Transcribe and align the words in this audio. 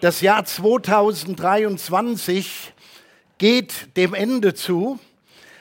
Das 0.00 0.20
Jahr 0.22 0.46
2023 0.46 2.72
geht 3.36 3.94
dem 3.98 4.14
Ende 4.14 4.54
zu. 4.54 4.98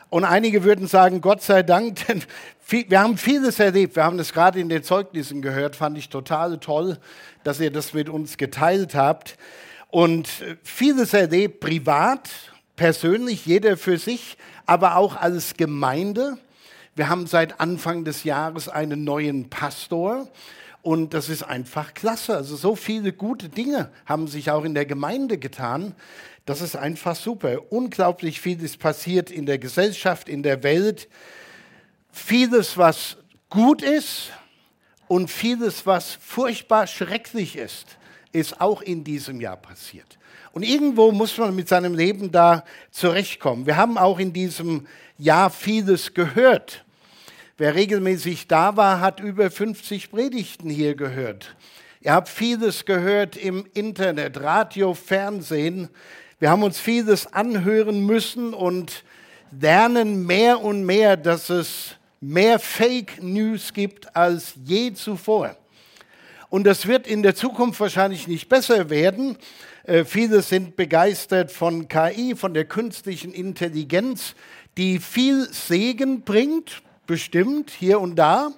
Und 0.09 0.23
einige 0.23 0.63
würden 0.63 0.87
sagen, 0.87 1.19
Gott 1.19 1.41
sei 1.41 1.61
Dank, 1.61 2.07
denn 2.07 2.23
wir 2.69 3.01
haben 3.01 3.17
vieles 3.17 3.59
erlebt. 3.59 3.97
Wir 3.97 4.05
haben 4.05 4.17
das 4.17 4.31
gerade 4.31 4.61
in 4.61 4.69
den 4.69 4.81
Zeugnissen 4.81 5.41
gehört, 5.41 5.75
fand 5.75 5.97
ich 5.97 6.07
total 6.07 6.57
toll, 6.57 6.99
dass 7.43 7.59
ihr 7.59 7.69
das 7.69 7.93
mit 7.93 8.07
uns 8.07 8.37
geteilt 8.37 8.95
habt. 8.95 9.35
Und 9.89 10.29
vieles 10.63 11.13
erlebt 11.13 11.59
privat, 11.59 12.29
persönlich, 12.77 13.45
jeder 13.45 13.75
für 13.75 13.97
sich, 13.97 14.37
aber 14.65 14.95
auch 14.95 15.17
als 15.17 15.55
Gemeinde. 15.55 16.37
Wir 16.95 17.09
haben 17.09 17.27
seit 17.27 17.59
Anfang 17.59 18.05
des 18.05 18.23
Jahres 18.23 18.69
einen 18.69 19.03
neuen 19.03 19.49
Pastor. 19.49 20.29
Und 20.81 21.13
das 21.13 21.29
ist 21.29 21.43
einfach 21.43 21.93
klasse. 21.93 22.35
Also 22.35 22.55
so 22.55 22.75
viele 22.75 23.11
gute 23.11 23.49
Dinge 23.49 23.91
haben 24.05 24.27
sich 24.27 24.49
auch 24.51 24.63
in 24.63 24.73
der 24.73 24.85
Gemeinde 24.85 25.37
getan. 25.37 25.93
Das 26.45 26.61
ist 26.61 26.75
einfach 26.75 27.15
super. 27.15 27.71
Unglaublich 27.71 28.39
viel 28.39 28.61
ist 28.63 28.79
passiert 28.79 29.29
in 29.29 29.45
der 29.45 29.59
Gesellschaft, 29.59 30.29
in 30.29 30.41
der 30.41 30.63
Welt. 30.63 31.09
Vieles, 32.11 32.77
was 32.77 33.17
gut 33.49 33.81
ist 33.81 34.31
und 35.07 35.29
vieles, 35.29 35.85
was 35.85 36.17
furchtbar 36.21 36.87
schrecklich 36.87 37.55
ist, 37.55 37.97
ist 38.31 38.61
auch 38.61 38.81
in 38.81 39.03
diesem 39.03 39.41
Jahr 39.41 39.57
passiert. 39.57 40.17
Und 40.51 40.63
irgendwo 40.63 41.11
muss 41.11 41.37
man 41.37 41.55
mit 41.55 41.67
seinem 41.67 41.93
Leben 41.93 42.31
da 42.31 42.63
zurechtkommen. 42.91 43.65
Wir 43.65 43.77
haben 43.77 43.97
auch 43.97 44.17
in 44.17 44.33
diesem 44.33 44.87
Jahr 45.17 45.49
vieles 45.49 46.13
gehört. 46.13 46.83
Wer 47.59 47.75
regelmäßig 47.75 48.47
da 48.47 48.77
war, 48.77 49.01
hat 49.01 49.19
über 49.19 49.51
50 49.51 50.11
Predigten 50.11 50.69
hier 50.69 50.95
gehört. 50.95 51.57
Ihr 51.99 52.13
habt 52.13 52.29
vieles 52.29 52.85
gehört 52.85 53.35
im 53.35 53.65
Internet, 53.73 54.39
Radio, 54.39 54.93
Fernsehen. 54.93 55.89
Wir 56.39 56.51
haben 56.51 56.63
uns 56.63 56.79
vieles 56.79 57.33
anhören 57.33 58.05
müssen 58.05 58.53
und 58.53 59.03
lernen 59.51 60.25
mehr 60.25 60.61
und 60.61 60.85
mehr, 60.85 61.17
dass 61.17 61.49
es 61.49 61.97
mehr 62.21 62.59
Fake 62.59 63.21
News 63.21 63.73
gibt 63.73 64.15
als 64.15 64.53
je 64.63 64.93
zuvor. 64.93 65.57
Und 66.47 66.63
das 66.63 66.87
wird 66.87 67.07
in 67.07 67.23
der 67.23 67.35
Zukunft 67.35 67.81
wahrscheinlich 67.81 68.29
nicht 68.29 68.47
besser 68.47 68.89
werden. 68.89 69.37
Äh, 69.83 70.05
viele 70.05 70.43
sind 70.43 70.77
begeistert 70.77 71.51
von 71.51 71.89
KI, 71.89 72.37
von 72.37 72.53
der 72.53 72.63
künstlichen 72.63 73.33
Intelligenz, 73.33 74.33
die 74.77 74.99
viel 74.99 75.45
Segen 75.51 76.21
bringt, 76.21 76.83
bestimmt 77.09 77.71
hier 77.71 77.99
und 77.99 78.17
da, 78.17 78.51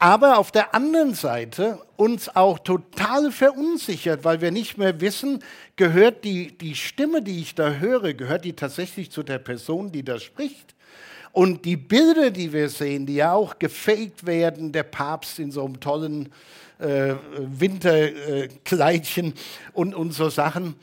aber 0.00 0.38
auf 0.38 0.50
der 0.50 0.74
anderen 0.74 1.14
Seite 1.14 1.78
uns 1.96 2.28
auch 2.34 2.58
total 2.58 3.30
verunsichert, 3.30 4.24
weil 4.24 4.40
wir 4.40 4.50
nicht 4.50 4.78
mehr 4.78 5.00
wissen, 5.00 5.44
gehört 5.76 6.24
die, 6.24 6.58
die 6.58 6.74
Stimme, 6.74 7.22
die 7.22 7.40
ich 7.40 7.54
da 7.54 7.70
höre, 7.74 8.14
gehört 8.14 8.44
die 8.44 8.54
tatsächlich 8.54 9.12
zu 9.12 9.22
der 9.22 9.38
Person, 9.38 9.92
die 9.92 10.02
da 10.02 10.18
spricht? 10.18 10.74
Und 11.30 11.64
die 11.64 11.76
Bilder, 11.76 12.32
die 12.32 12.52
wir 12.52 12.68
sehen, 12.68 13.06
die 13.06 13.14
ja 13.14 13.32
auch 13.32 13.60
gefaked 13.60 14.26
werden, 14.26 14.72
der 14.72 14.82
Papst 14.82 15.38
in 15.38 15.52
so 15.52 15.64
einem 15.64 15.78
tollen 15.78 16.32
äh, 16.80 17.14
Winterkleidchen 17.38 19.26
äh, 19.26 19.36
und, 19.72 19.94
und 19.94 20.10
so 20.10 20.30
Sachen, 20.30 20.74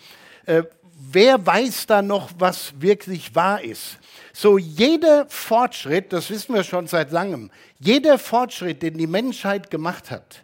äh, 0.46 0.64
wer 1.12 1.46
weiß 1.46 1.88
da 1.88 2.02
noch, 2.02 2.30
was 2.38 2.74
wirklich 2.80 3.36
wahr 3.36 3.62
ist? 3.62 3.98
So 4.38 4.58
jeder 4.58 5.28
Fortschritt, 5.30 6.12
das 6.12 6.30
wissen 6.30 6.56
wir 6.56 6.66
schon 6.66 6.88
seit 6.88 7.14
langem, 7.14 7.52
jeder 7.80 8.20
Fortschritt, 8.20 8.82
den 8.82 8.98
die 8.98 9.08
Menschheit 9.08 9.72
gemacht 9.72 10.12
hat, 10.12 10.44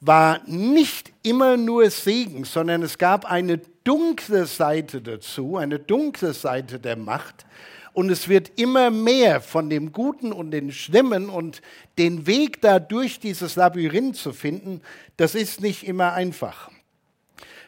war 0.00 0.40
nicht 0.46 1.12
immer 1.22 1.58
nur 1.58 1.90
Segen, 1.90 2.44
sondern 2.44 2.82
es 2.82 2.96
gab 2.96 3.30
eine 3.30 3.60
dunkle 3.84 4.46
Seite 4.46 5.02
dazu, 5.02 5.58
eine 5.58 5.78
dunkle 5.78 6.32
Seite 6.32 6.80
der 6.80 6.96
Macht. 6.96 7.44
Und 7.92 8.08
es 8.08 8.26
wird 8.26 8.52
immer 8.58 8.90
mehr 8.90 9.42
von 9.42 9.68
dem 9.68 9.92
Guten 9.92 10.32
und 10.32 10.50
dem 10.50 10.72
Schlimmen 10.72 11.28
und 11.28 11.60
den 11.98 12.26
Weg 12.26 12.62
da 12.62 12.78
durch 12.78 13.20
dieses 13.20 13.54
Labyrinth 13.54 14.16
zu 14.16 14.32
finden, 14.32 14.80
das 15.18 15.34
ist 15.34 15.60
nicht 15.60 15.86
immer 15.86 16.14
einfach. 16.14 16.70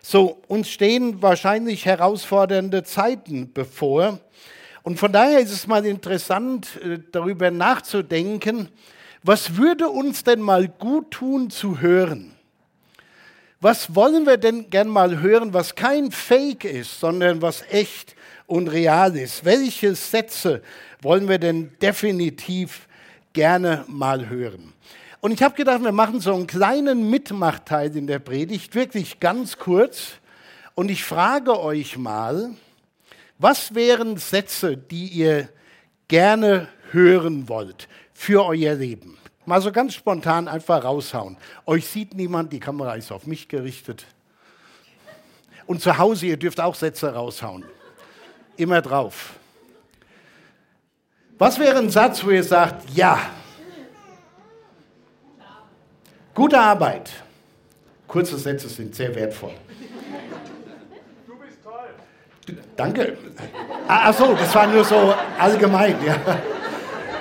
So, 0.00 0.40
uns 0.48 0.70
stehen 0.70 1.20
wahrscheinlich 1.20 1.84
herausfordernde 1.84 2.84
Zeiten 2.84 3.52
bevor. 3.52 4.18
Und 4.82 4.98
von 4.98 5.12
daher 5.12 5.38
ist 5.38 5.52
es 5.52 5.66
mal 5.66 5.84
interessant, 5.86 6.80
äh, 6.82 6.98
darüber 7.12 7.50
nachzudenken, 7.50 8.68
was 9.22 9.56
würde 9.56 9.88
uns 9.88 10.24
denn 10.24 10.40
mal 10.40 10.66
gut 10.66 11.12
tun 11.12 11.50
zu 11.50 11.80
hören? 11.80 12.34
Was 13.60 13.94
wollen 13.94 14.26
wir 14.26 14.38
denn 14.38 14.70
gern 14.70 14.88
mal 14.88 15.20
hören, 15.20 15.54
was 15.54 15.76
kein 15.76 16.10
Fake 16.10 16.64
ist, 16.64 16.98
sondern 16.98 17.40
was 17.40 17.62
echt 17.70 18.16
und 18.46 18.66
real 18.66 19.16
ist? 19.16 19.44
Welche 19.44 19.94
Sätze 19.94 20.62
wollen 21.00 21.28
wir 21.28 21.38
denn 21.38 21.70
definitiv 21.80 22.88
gerne 23.32 23.84
mal 23.86 24.28
hören? 24.28 24.72
Und 25.20 25.30
ich 25.30 25.44
habe 25.44 25.54
gedacht, 25.54 25.84
wir 25.84 25.92
machen 25.92 26.18
so 26.18 26.34
einen 26.34 26.48
kleinen 26.48 27.08
Mitmachteil 27.08 27.96
in 27.96 28.08
der 28.08 28.18
Predigt, 28.18 28.74
wirklich 28.74 29.20
ganz 29.20 29.56
kurz. 29.56 30.14
Und 30.74 30.90
ich 30.90 31.04
frage 31.04 31.60
euch 31.60 31.96
mal, 31.96 32.50
was 33.42 33.74
wären 33.74 34.16
Sätze, 34.18 34.76
die 34.76 35.08
ihr 35.08 35.48
gerne 36.06 36.68
hören 36.92 37.48
wollt 37.48 37.88
für 38.14 38.44
euer 38.46 38.74
Leben? 38.74 39.18
Mal 39.44 39.60
so 39.60 39.72
ganz 39.72 39.94
spontan 39.94 40.46
einfach 40.46 40.84
raushauen. 40.84 41.36
Euch 41.66 41.86
sieht 41.86 42.14
niemand, 42.14 42.52
die 42.52 42.60
Kamera 42.60 42.94
ist 42.94 43.10
auf 43.10 43.26
mich 43.26 43.48
gerichtet. 43.48 44.06
Und 45.66 45.82
zu 45.82 45.98
Hause, 45.98 46.26
ihr 46.26 46.36
dürft 46.36 46.60
auch 46.60 46.76
Sätze 46.76 47.12
raushauen. 47.12 47.64
Immer 48.56 48.80
drauf. 48.80 49.34
Was 51.38 51.58
wäre 51.58 51.78
ein 51.78 51.90
Satz, 51.90 52.22
wo 52.24 52.30
ihr 52.30 52.44
sagt, 52.44 52.88
ja, 52.90 53.18
gute 56.32 56.60
Arbeit. 56.60 57.10
Kurze 58.06 58.38
Sätze 58.38 58.68
sind 58.68 58.94
sehr 58.94 59.12
wertvoll. 59.14 59.54
Danke. 62.76 63.16
Ah, 63.86 64.08
ach 64.08 64.14
so, 64.14 64.34
das 64.34 64.54
war 64.54 64.66
nur 64.66 64.84
so 64.84 65.14
allgemein. 65.38 65.96
Ja, 66.04 66.16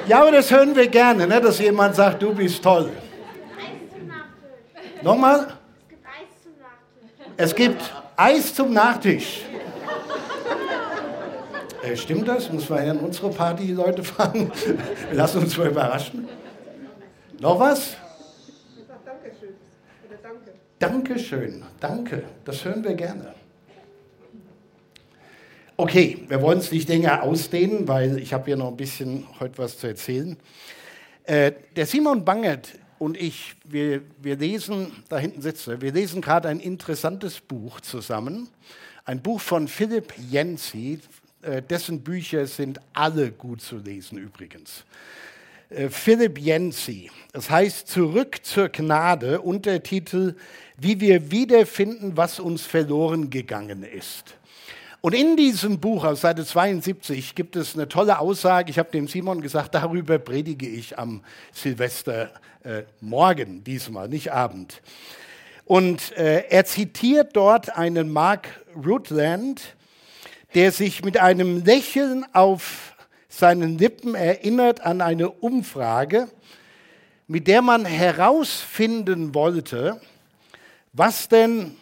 ja 0.08 0.22
aber 0.22 0.32
das 0.32 0.50
hören 0.50 0.76
wir 0.76 0.88
gerne, 0.88 1.28
ne, 1.28 1.40
dass 1.40 1.60
jemand 1.60 1.96
sagt, 1.96 2.22
du 2.22 2.34
bist 2.34 2.64
toll. 2.64 2.92
Nochmal? 5.02 5.48
Es 7.38 7.56
gibt 7.56 7.82
Eis 8.16 8.54
zum 8.54 8.74
Nachtisch. 8.74 9.42
Äh, 11.84 11.96
stimmt 11.98 12.28
das? 12.28 12.52
Muss 12.52 12.70
man 12.70 12.86
ja 12.86 12.92
an 12.92 13.00
unsere 13.00 13.32
Party 13.32 13.66
die 13.66 13.74
Leute 13.74 14.04
fragen? 14.04 14.52
Lassen 15.14 15.40
uns 15.40 15.58
mal 15.58 15.68
überraschen. 15.68 16.30
Noch 17.40 17.60
was? 17.60 17.98
Dankeschön. 20.78 21.64
Danke. 21.80 22.24
Das 22.46 22.64
hören 22.64 22.84
wir 22.84 22.94
gerne. 22.94 23.34
Okay, 25.78 26.26
wir 26.28 26.42
wollen 26.42 26.60
es 26.60 26.72
nicht 26.72 26.90
länger 26.90 27.24
ausdehnen, 27.24 27.88
weil 27.88 28.20
ich 28.20 28.34
habe 28.34 28.46
hier 28.46 28.58
noch 28.58 28.68
ein 28.68 28.78
bisschen 28.78 29.26
heute 29.40 29.58
was 29.58 29.80
zu 29.80 29.88
erzählen. 29.88 30.38
Äh, 31.24 31.54
der 31.76 31.86
Simon 31.86 32.24
Bangert 32.26 32.74
und 33.00 33.18
ich, 33.18 33.56
wir, 33.64 34.02
wir 34.22 34.36
lesen, 34.36 34.92
da 35.10 35.18
hinten 35.18 35.42
sitzt 35.42 35.68
wir 35.68 35.92
lesen 35.92 36.22
gerade 36.22 36.50
ein 36.50 36.60
interessantes 36.60 37.40
Buch 37.40 37.82
zusammen. 37.82 38.50
Ein 39.06 39.22
Buch 39.22 39.42
von 39.42 39.68
Philipp 39.68 40.14
Jensi, 40.30 41.00
äh, 41.42 41.64
dessen 41.64 42.02
Bücher 42.02 42.46
sind 42.46 42.80
alle 42.94 43.32
gut 43.32 43.62
zu 43.62 43.78
lesen 43.78 44.20
übrigens. 44.20 44.86
Äh, 45.72 45.90
Philipp 45.90 46.38
Jensi, 46.38 47.10
das 47.34 47.50
heißt 47.50 47.88
Zurück 47.88 48.40
zur 48.44 48.70
Gnade, 48.70 49.42
Untertitel, 49.42 50.36
wie 50.78 51.00
wir 51.00 51.32
wiederfinden, 51.32 52.18
was 52.18 52.40
uns 52.40 52.64
verloren 52.64 53.30
gegangen 53.30 53.84
ist. 53.84 54.36
Und 55.02 55.16
in 55.16 55.36
diesem 55.36 55.80
Buch 55.80 56.06
auf 56.06 56.20
Seite 56.20 56.46
72 56.46 57.34
gibt 57.34 57.56
es 57.56 57.74
eine 57.74 57.90
tolle 57.90 58.20
Aussage. 58.20 58.70
Ich 58.70 58.78
habe 58.78 58.92
dem 58.92 59.08
Simon 59.08 59.42
gesagt, 59.42 59.74
darüber 59.74 60.20
predige 60.20 60.68
ich 60.68 61.00
am 61.00 61.24
Silvestermorgen, 61.54 63.58
äh, 63.58 63.62
diesmal, 63.62 64.10
nicht 64.10 64.32
Abend. 64.32 64.84
Und 65.66 66.16
äh, 66.18 66.44
er 66.50 66.66
zitiert 66.66 67.36
dort 67.36 67.76
einen 67.76 68.12
Mark 68.12 68.48
Rutland, 68.76 69.76
der 70.54 70.72
sich 70.72 71.04
mit 71.04 71.20
einem 71.20 71.66
Lächeln 71.66 72.24
auf 72.34 72.96
seinen 73.28 73.80
Lippen 73.80 74.14
erinnert 74.14 74.82
an 74.82 75.02
eine 75.02 75.32
Umfrage, 75.32 76.28
mit 77.28 77.48
der 77.48 77.64
man 77.64 77.86
herausfinden 77.86 79.34
wollte, 79.34 80.00
was 80.94 81.28
denn 81.28 81.76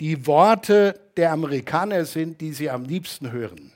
die 0.00 0.26
Worte 0.26 1.00
der 1.16 1.32
Amerikaner 1.32 2.04
sind, 2.04 2.40
die 2.40 2.52
sie 2.52 2.70
am 2.70 2.84
liebsten 2.84 3.30
hören. 3.30 3.72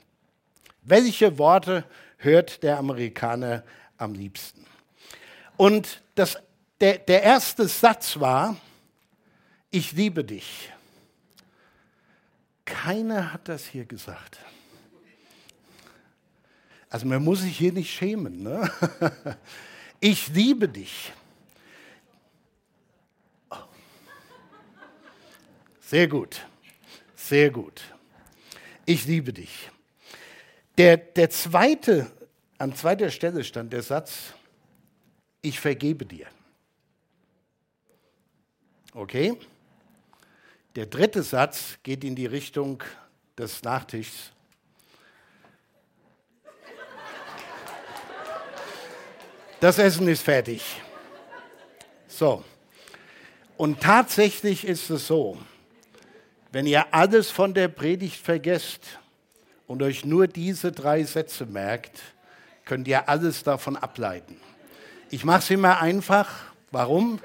Welche 0.83 1.37
Worte 1.37 1.85
hört 2.17 2.63
der 2.63 2.77
Amerikaner 2.77 3.63
am 3.97 4.13
liebsten? 4.13 4.65
Und 5.57 6.01
das, 6.15 6.37
der, 6.81 6.97
der 6.97 7.23
erste 7.23 7.67
Satz 7.67 8.19
war, 8.19 8.55
ich 9.71 9.91
liebe 9.91 10.23
dich. 10.23 10.71
keiner 12.65 13.33
hat 13.33 13.47
das 13.47 13.65
hier 13.65 13.85
gesagt. 13.85 14.39
Also 16.89 17.05
man 17.05 17.23
muss 17.23 17.41
sich 17.41 17.57
hier 17.57 17.73
nicht 17.73 17.91
schämen. 17.91 18.43
Ne? 18.43 18.69
Ich 20.01 20.29
liebe 20.29 20.69
dich. 20.69 21.11
Sehr 25.89 26.07
gut, 26.07 26.45
sehr 27.15 27.49
gut. 27.49 27.81
Ich 28.85 29.05
liebe 29.05 29.33
dich. 29.33 29.71
Der, 30.77 30.97
der 30.97 31.31
zweite, 31.31 32.11
an 32.59 32.75
zweiter 32.75 33.09
Stelle 33.09 33.43
stand 33.43 33.73
der 33.73 33.81
Satz, 33.81 34.35
ich 35.41 35.59
vergebe 35.59 36.05
dir. 36.05 36.27
Okay? 38.93 39.35
Der 40.75 40.85
dritte 40.85 41.23
Satz 41.23 41.79
geht 41.81 42.03
in 42.03 42.15
die 42.15 42.27
Richtung 42.27 42.83
des 43.35 43.63
Nachtischs. 43.63 44.31
Das 49.59 49.79
Essen 49.79 50.07
ist 50.07 50.21
fertig. 50.21 50.63
So. 52.07 52.43
Und 53.57 53.81
tatsächlich 53.81 54.67
ist 54.67 54.91
es 54.91 55.07
so, 55.07 55.35
wenn 56.51 56.65
ihr 56.65 56.93
alles 56.93 57.29
von 57.29 57.53
der 57.53 57.67
Predigt 57.67 58.15
vergesst 58.15 58.81
und 59.67 59.83
euch 59.83 60.05
nur 60.05 60.27
diese 60.27 60.71
drei 60.71 61.03
Sätze 61.03 61.45
merkt, 61.45 62.01
könnt 62.65 62.87
ihr 62.87 63.07
alles 63.07 63.43
davon 63.43 63.77
ableiten. 63.77 64.37
Ich 65.11 65.23
mache 65.25 65.39
es 65.39 65.49
immer 65.49 65.79
einfach. 65.79 66.29
Warum? 66.71 67.19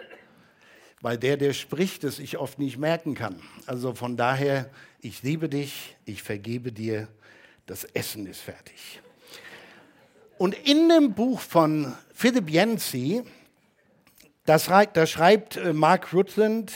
Weil 1.00 1.18
der, 1.18 1.36
der 1.36 1.52
spricht, 1.52 2.04
es 2.04 2.18
ich 2.18 2.38
oft 2.38 2.58
nicht 2.58 2.78
merken 2.78 3.14
kann. 3.14 3.42
Also 3.66 3.94
von 3.94 4.16
daher, 4.16 4.70
ich 5.00 5.22
liebe 5.22 5.48
dich, 5.48 5.96
ich 6.06 6.22
vergebe 6.22 6.72
dir, 6.72 7.08
das 7.66 7.84
Essen 7.84 8.26
ist 8.26 8.40
fertig. 8.40 9.00
Und 10.38 10.54
in 10.66 10.88
dem 10.88 11.14
Buch 11.14 11.40
von 11.40 11.94
Philip 12.12 12.50
Yancey, 12.50 13.22
das, 14.44 14.66
da 14.66 15.06
schreibt 15.06 15.56
äh, 15.56 15.72
Mark 15.72 16.12
Rutland, 16.12 16.72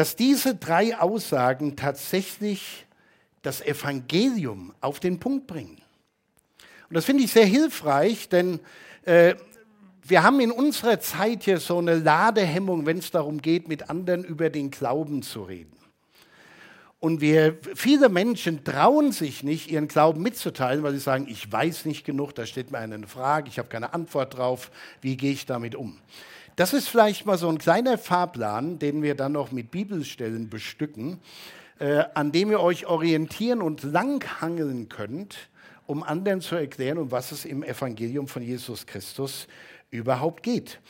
dass 0.00 0.16
diese 0.16 0.54
drei 0.54 0.98
Aussagen 0.98 1.76
tatsächlich 1.76 2.86
das 3.42 3.60
Evangelium 3.60 4.72
auf 4.80 4.98
den 4.98 5.20
Punkt 5.20 5.46
bringen. 5.46 5.76
Und 6.88 6.94
das 6.94 7.04
finde 7.04 7.24
ich 7.24 7.30
sehr 7.30 7.44
hilfreich, 7.44 8.30
denn 8.30 8.60
äh, 9.02 9.34
wir 10.02 10.22
haben 10.22 10.40
in 10.40 10.52
unserer 10.52 11.00
Zeit 11.00 11.42
hier 11.42 11.60
so 11.60 11.76
eine 11.76 11.96
Ladehemmung, 11.96 12.86
wenn 12.86 12.96
es 12.96 13.10
darum 13.10 13.42
geht, 13.42 13.68
mit 13.68 13.90
anderen 13.90 14.24
über 14.24 14.48
den 14.48 14.70
Glauben 14.70 15.20
zu 15.20 15.42
reden. 15.42 15.76
Und 16.98 17.20
wir, 17.20 17.58
viele 17.74 18.08
Menschen 18.08 18.64
trauen 18.64 19.12
sich 19.12 19.42
nicht, 19.42 19.70
ihren 19.70 19.86
Glauben 19.86 20.22
mitzuteilen, 20.22 20.82
weil 20.82 20.94
sie 20.94 21.00
sagen, 21.00 21.26
ich 21.28 21.52
weiß 21.52 21.84
nicht 21.84 22.06
genug, 22.06 22.34
da 22.34 22.46
steht 22.46 22.70
mir 22.70 22.78
eine 22.78 23.06
Frage, 23.06 23.50
ich 23.50 23.58
habe 23.58 23.68
keine 23.68 23.92
Antwort 23.92 24.38
drauf, 24.38 24.70
wie 25.02 25.18
gehe 25.18 25.32
ich 25.32 25.44
damit 25.44 25.74
um? 25.74 25.98
Das 26.56 26.72
ist 26.72 26.88
vielleicht 26.88 27.26
mal 27.26 27.38
so 27.38 27.48
ein 27.48 27.58
kleiner 27.58 27.96
Fahrplan, 27.96 28.78
den 28.78 29.02
wir 29.02 29.14
dann 29.14 29.32
noch 29.32 29.52
mit 29.52 29.70
Bibelstellen 29.70 30.50
bestücken, 30.50 31.20
äh, 31.78 32.04
an 32.14 32.32
dem 32.32 32.50
ihr 32.50 32.60
euch 32.60 32.86
orientieren 32.86 33.62
und 33.62 33.82
langhangeln 33.82 34.88
könnt, 34.88 35.48
um 35.86 36.02
anderen 36.02 36.40
zu 36.40 36.56
erklären, 36.56 36.98
um 36.98 37.10
was 37.10 37.32
es 37.32 37.44
im 37.44 37.62
Evangelium 37.62 38.28
von 38.28 38.42
Jesus 38.42 38.86
Christus 38.86 39.46
überhaupt 39.90 40.42
geht. 40.42 40.80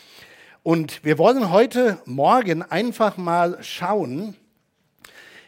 Und 0.63 1.05
wir 1.05 1.19
wollen 1.19 1.51
heute 1.51 1.99
Morgen 2.05 2.63
einfach 2.63 3.17
mal 3.17 3.59
schauen, 3.63 4.37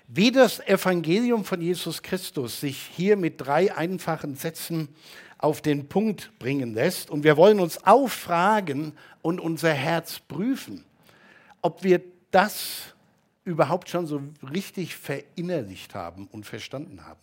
wie 0.08 0.30
das 0.30 0.60
Evangelium 0.60 1.44
von 1.44 1.60
Jesus 1.60 2.02
Christus 2.02 2.60
sich 2.60 2.78
hier 2.94 3.16
mit 3.16 3.40
drei 3.40 3.74
einfachen 3.74 4.36
Sätzen 4.36 4.88
auf 5.42 5.60
den 5.60 5.88
Punkt 5.88 6.30
bringen 6.38 6.72
lässt. 6.72 7.10
Und 7.10 7.24
wir 7.24 7.36
wollen 7.36 7.60
uns 7.60 7.84
auffragen 7.84 8.94
und 9.20 9.40
unser 9.40 9.72
Herz 9.72 10.20
prüfen, 10.20 10.84
ob 11.60 11.82
wir 11.84 12.00
das 12.30 12.94
überhaupt 13.44 13.88
schon 13.88 14.06
so 14.06 14.22
richtig 14.52 14.96
verinnerlicht 14.96 15.94
haben 15.94 16.28
und 16.30 16.46
verstanden 16.46 17.04
haben. 17.04 17.20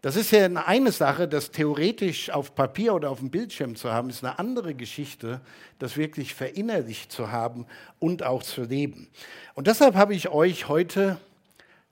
Das 0.00 0.14
ist 0.14 0.30
ja 0.30 0.46
eine 0.46 0.92
Sache, 0.92 1.26
das 1.26 1.50
theoretisch 1.50 2.30
auf 2.30 2.54
Papier 2.54 2.94
oder 2.94 3.10
auf 3.10 3.18
dem 3.18 3.30
Bildschirm 3.30 3.74
zu 3.74 3.92
haben, 3.92 4.10
ist 4.10 4.24
eine 4.24 4.38
andere 4.38 4.74
Geschichte, 4.74 5.40
das 5.80 5.96
wirklich 5.96 6.34
verinnerlicht 6.34 7.10
zu 7.10 7.32
haben 7.32 7.66
und 7.98 8.22
auch 8.22 8.44
zu 8.44 8.62
leben. 8.62 9.08
Und 9.54 9.66
deshalb 9.66 9.96
habe 9.96 10.14
ich 10.14 10.28
euch 10.28 10.68
heute 10.68 11.18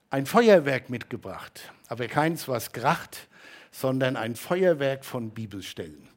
ein 0.09 0.25
Feuerwerk 0.25 0.89
mitgebracht, 0.89 1.73
aber 1.89 2.07
keins, 2.07 2.47
was 2.47 2.71
kracht, 2.71 3.26
sondern 3.77 4.15
ein 4.15 4.35
Feuerwerk 4.35 5.05
von 5.05 5.29
Bibelstellen. 5.29 6.09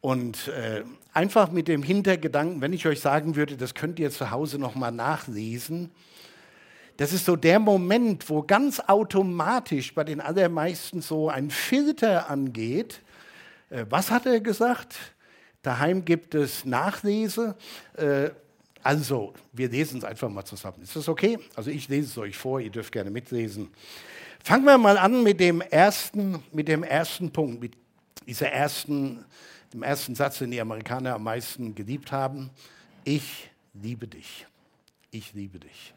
Und 0.00 0.48
äh, 0.48 0.82
einfach 1.12 1.52
mit 1.52 1.68
dem 1.68 1.84
Hintergedanken, 1.84 2.60
wenn 2.60 2.72
ich 2.72 2.86
euch 2.86 3.00
sagen 3.00 3.36
würde, 3.36 3.56
das 3.56 3.74
könnt 3.74 4.00
ihr 4.00 4.10
zu 4.10 4.32
Hause 4.32 4.58
nochmal 4.58 4.90
nachlesen, 4.90 5.90
das 6.96 7.12
ist 7.12 7.24
so 7.24 7.36
der 7.36 7.60
Moment, 7.60 8.28
wo 8.28 8.42
ganz 8.42 8.80
automatisch 8.80 9.94
bei 9.94 10.02
den 10.02 10.20
allermeisten 10.20 11.00
so 11.00 11.28
ein 11.28 11.50
Filter 11.50 12.28
angeht. 12.28 13.00
Äh, 13.70 13.84
was 13.88 14.10
hat 14.10 14.26
er 14.26 14.40
gesagt? 14.40 14.96
Daheim 15.62 16.04
gibt 16.04 16.34
es 16.34 16.64
Nachlese. 16.64 17.54
Äh, 17.96 18.30
also, 18.82 19.34
wir 19.52 19.68
lesen 19.68 19.98
es 19.98 20.04
einfach 20.04 20.28
mal 20.28 20.44
zusammen. 20.44 20.82
Ist 20.82 20.96
das 20.96 21.08
okay? 21.08 21.38
Also, 21.54 21.70
ich 21.70 21.88
lese 21.88 22.08
es 22.08 22.18
euch 22.18 22.36
vor, 22.36 22.58
ihr 22.58 22.70
dürft 22.70 22.90
gerne 22.90 23.10
mitlesen. 23.12 23.68
Fangen 24.48 24.64
wir 24.64 24.78
mal 24.78 24.96
an 24.96 25.22
mit 25.22 25.40
dem 25.40 25.60
ersten, 25.60 26.42
mit 26.52 26.68
dem 26.68 26.82
ersten 26.82 27.30
Punkt, 27.30 27.60
mit 27.60 27.74
dieser 28.26 28.48
ersten, 28.48 29.22
dem 29.74 29.82
ersten 29.82 30.14
Satz, 30.14 30.38
den 30.38 30.50
die 30.52 30.58
Amerikaner 30.58 31.16
am 31.16 31.24
meisten 31.24 31.74
geliebt 31.74 32.12
haben. 32.12 32.48
Ich 33.04 33.50
liebe 33.74 34.08
dich. 34.08 34.46
Ich 35.10 35.34
liebe 35.34 35.58
dich. 35.58 35.92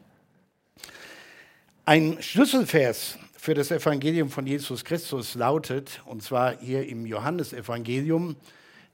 Ein 1.86 2.18
Schlüsselvers 2.20 3.16
für 3.38 3.54
das 3.54 3.70
Evangelium 3.70 4.28
von 4.28 4.46
Jesus 4.46 4.84
Christus 4.84 5.34
lautet, 5.34 6.02
und 6.04 6.22
zwar 6.22 6.58
hier 6.58 6.86
im 6.86 7.06
Johannesevangelium, 7.06 8.36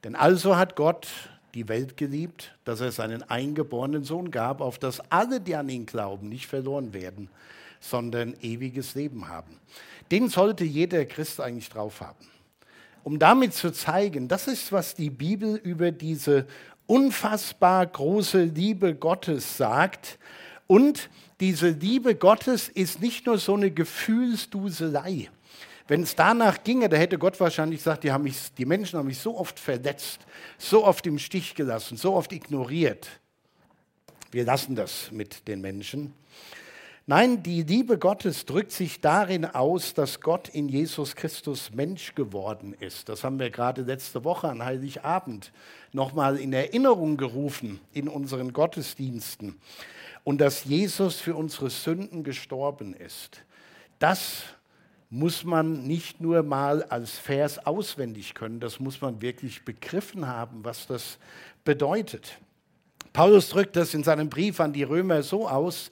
denn 0.04 0.14
also 0.14 0.56
hat 0.56 0.76
Gott 0.76 1.08
die 1.54 1.66
Welt 1.66 1.96
geliebt, 1.96 2.54
dass 2.64 2.80
er 2.80 2.92
seinen 2.92 3.28
eingeborenen 3.28 4.04
Sohn 4.04 4.30
gab, 4.30 4.60
auf 4.60 4.78
dass 4.78 5.00
alle, 5.10 5.40
die 5.40 5.56
an 5.56 5.68
ihn 5.68 5.84
glauben, 5.84 6.28
nicht 6.28 6.46
verloren 6.46 6.92
werden, 6.92 7.28
sondern 7.80 8.34
ewiges 8.40 8.94
Leben 8.94 9.28
haben. 9.28 9.58
Den 10.10 10.28
sollte 10.28 10.64
jeder 10.64 11.04
Christ 11.04 11.40
eigentlich 11.40 11.68
drauf 11.68 12.00
haben. 12.00 12.26
Um 13.04 13.18
damit 13.18 13.54
zu 13.54 13.72
zeigen, 13.72 14.28
das 14.28 14.48
ist, 14.48 14.72
was 14.72 14.94
die 14.94 15.10
Bibel 15.10 15.56
über 15.56 15.92
diese 15.92 16.46
unfassbar 16.86 17.86
große 17.86 18.44
Liebe 18.44 18.94
Gottes 18.94 19.56
sagt. 19.56 20.18
Und 20.66 21.08
diese 21.40 21.68
Liebe 21.68 22.14
Gottes 22.14 22.68
ist 22.68 23.00
nicht 23.00 23.26
nur 23.26 23.38
so 23.38 23.54
eine 23.54 23.70
Gefühlsduselei. 23.70 25.30
Wenn 25.86 26.02
es 26.02 26.14
danach 26.14 26.62
ginge, 26.64 26.88
da 26.88 26.96
hätte 26.98 27.18
Gott 27.18 27.40
wahrscheinlich 27.40 27.80
gesagt, 27.80 28.04
die, 28.04 28.12
haben 28.12 28.24
mich, 28.24 28.52
die 28.58 28.66
Menschen 28.66 28.98
haben 28.98 29.06
mich 29.06 29.18
so 29.18 29.38
oft 29.38 29.58
verletzt, 29.58 30.20
so 30.58 30.84
oft 30.84 31.06
im 31.06 31.18
Stich 31.18 31.54
gelassen, 31.54 31.96
so 31.96 32.14
oft 32.14 32.32
ignoriert. 32.32 33.08
Wir 34.30 34.44
lassen 34.44 34.76
das 34.76 35.10
mit 35.10 35.48
den 35.48 35.62
Menschen. 35.62 36.12
Nein, 37.10 37.42
die 37.42 37.62
Liebe 37.62 37.96
Gottes 37.96 38.44
drückt 38.44 38.70
sich 38.70 39.00
darin 39.00 39.46
aus, 39.46 39.94
dass 39.94 40.20
Gott 40.20 40.50
in 40.50 40.68
Jesus 40.68 41.16
Christus 41.16 41.70
Mensch 41.72 42.14
geworden 42.14 42.76
ist. 42.80 43.08
Das 43.08 43.24
haben 43.24 43.38
wir 43.38 43.48
gerade 43.48 43.80
letzte 43.80 44.24
Woche 44.24 44.50
an 44.50 44.62
Heiligabend 44.62 45.50
nochmal 45.94 46.36
in 46.36 46.52
Erinnerung 46.52 47.16
gerufen 47.16 47.80
in 47.94 48.08
unseren 48.08 48.52
Gottesdiensten. 48.52 49.58
Und 50.22 50.42
dass 50.42 50.66
Jesus 50.66 51.16
für 51.18 51.34
unsere 51.34 51.70
Sünden 51.70 52.24
gestorben 52.24 52.92
ist. 52.92 53.40
Das 53.98 54.42
muss 55.08 55.44
man 55.44 55.86
nicht 55.86 56.20
nur 56.20 56.42
mal 56.42 56.82
als 56.82 57.12
Vers 57.12 57.64
auswendig 57.64 58.34
können, 58.34 58.60
das 58.60 58.80
muss 58.80 59.00
man 59.00 59.22
wirklich 59.22 59.64
begriffen 59.64 60.26
haben, 60.26 60.62
was 60.62 60.86
das 60.86 61.16
bedeutet. 61.64 62.38
Paulus 63.14 63.48
drückt 63.48 63.76
das 63.76 63.94
in 63.94 64.04
seinem 64.04 64.28
Brief 64.28 64.60
an 64.60 64.74
die 64.74 64.82
Römer 64.82 65.22
so 65.22 65.48
aus, 65.48 65.90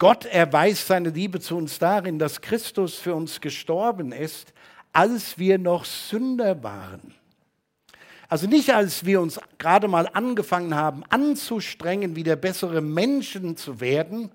Gott 0.00 0.24
erweist 0.24 0.86
seine 0.86 1.10
Liebe 1.10 1.40
zu 1.40 1.58
uns 1.58 1.78
darin, 1.78 2.18
dass 2.18 2.40
Christus 2.40 2.94
für 2.94 3.14
uns 3.14 3.42
gestorben 3.42 4.12
ist, 4.12 4.54
als 4.94 5.38
wir 5.38 5.58
noch 5.58 5.84
Sünder 5.84 6.62
waren. 6.62 7.14
Also 8.26 8.46
nicht 8.46 8.70
als 8.70 9.04
wir 9.04 9.20
uns 9.20 9.38
gerade 9.58 9.88
mal 9.88 10.08
angefangen 10.10 10.74
haben 10.74 11.04
anzustrengen, 11.10 12.16
wieder 12.16 12.36
bessere 12.36 12.80
Menschen 12.80 13.58
zu 13.58 13.80
werden, 13.82 14.30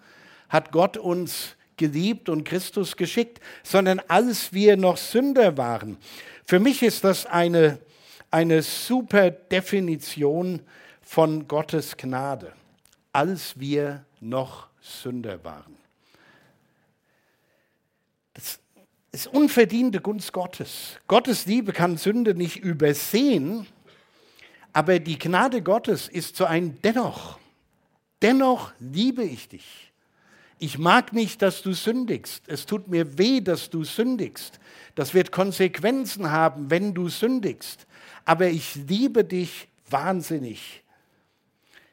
hat 0.50 0.72
Gott 0.72 0.98
uns 0.98 1.56
geliebt 1.78 2.30
und 2.30 2.44
Christus 2.44 2.96
geschickt, 2.96 3.40
sondern 3.64 4.00
als 4.08 4.54
wir 4.54 4.78
noch 4.78 4.98
Sünder 4.98 5.58
waren. 5.58 5.98
Für 6.46 6.60
mich 6.60 6.84
ist 6.84 7.04
das 7.04 7.26
eine, 7.26 7.80
eine 8.30 8.62
super 8.62 9.32
Definition 9.32 10.62
von 11.02 11.48
Gottes 11.48 11.98
Gnade, 11.98 12.54
als 13.14 13.60
wir 13.60 14.06
noch 14.20 14.68
Sünder 14.86 15.44
waren. 15.44 15.76
ist 19.12 19.28
unverdiente 19.28 20.02
Gunst 20.02 20.34
Gottes. 20.34 21.00
Gottes 21.08 21.46
Liebe 21.46 21.72
kann 21.74 21.98
Sünde 21.98 22.36
nicht 22.36 22.58
übersehen, 22.58 23.66
aber 24.74 25.00
die 25.00 25.18
Gnade 25.18 25.62
Gottes 25.62 26.08
ist 26.08 26.36
so 26.36 26.46
ein 26.46 26.80
Dennoch. 26.84 27.40
Dennoch 28.22 28.74
liebe 28.80 29.24
ich 29.24 29.48
dich. 29.48 29.92
Ich 30.60 30.78
mag 30.78 31.14
nicht, 31.14 31.42
dass 31.42 31.62
du 31.62 31.74
sündigst. 31.74 32.44
Es 32.48 32.66
tut 32.66 32.88
mir 32.88 33.18
weh, 33.18 33.42
dass 33.42 33.70
du 33.70 33.84
sündigst. 33.84 34.60
Das 34.96 35.14
wird 35.14 35.32
Konsequenzen 35.32 36.32
haben, 36.32 36.70
wenn 36.70 36.94
du 36.94 37.10
sündigst. 37.10 37.88
Aber 38.24 38.48
ich 38.48 38.76
liebe 38.76 39.24
dich 39.24 39.68
wahnsinnig. 39.90 40.84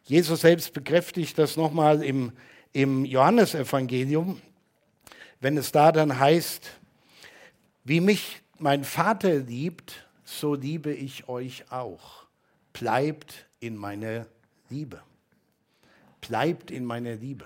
Jesus 0.05 0.43
selbst 0.43 0.73
bekräftigt 0.73 1.39
das 1.39 1.57
nochmal 1.57 2.03
im, 2.03 2.33
im 2.73 3.05
Johannesevangelium, 3.05 4.41
wenn 5.41 5.57
es 5.57 5.73
da 5.73 5.93
dann 5.93 6.19
heißt, 6.19 6.71
wie 7.85 8.00
mich 8.00 8.41
mein 8.59 8.85
Vater 8.85 9.38
liebt, 9.38 10.07
so 10.25 10.55
liebe 10.55 10.93
ich 10.93 11.29
euch 11.29 11.71
auch. 11.71 12.25
Bleibt 12.73 13.47
in 13.61 13.76
meiner 13.76 14.26
Liebe. 14.71 15.02
Bleibt 16.21 16.71
in 16.71 16.85
meiner 16.85 17.17
Liebe. 17.17 17.45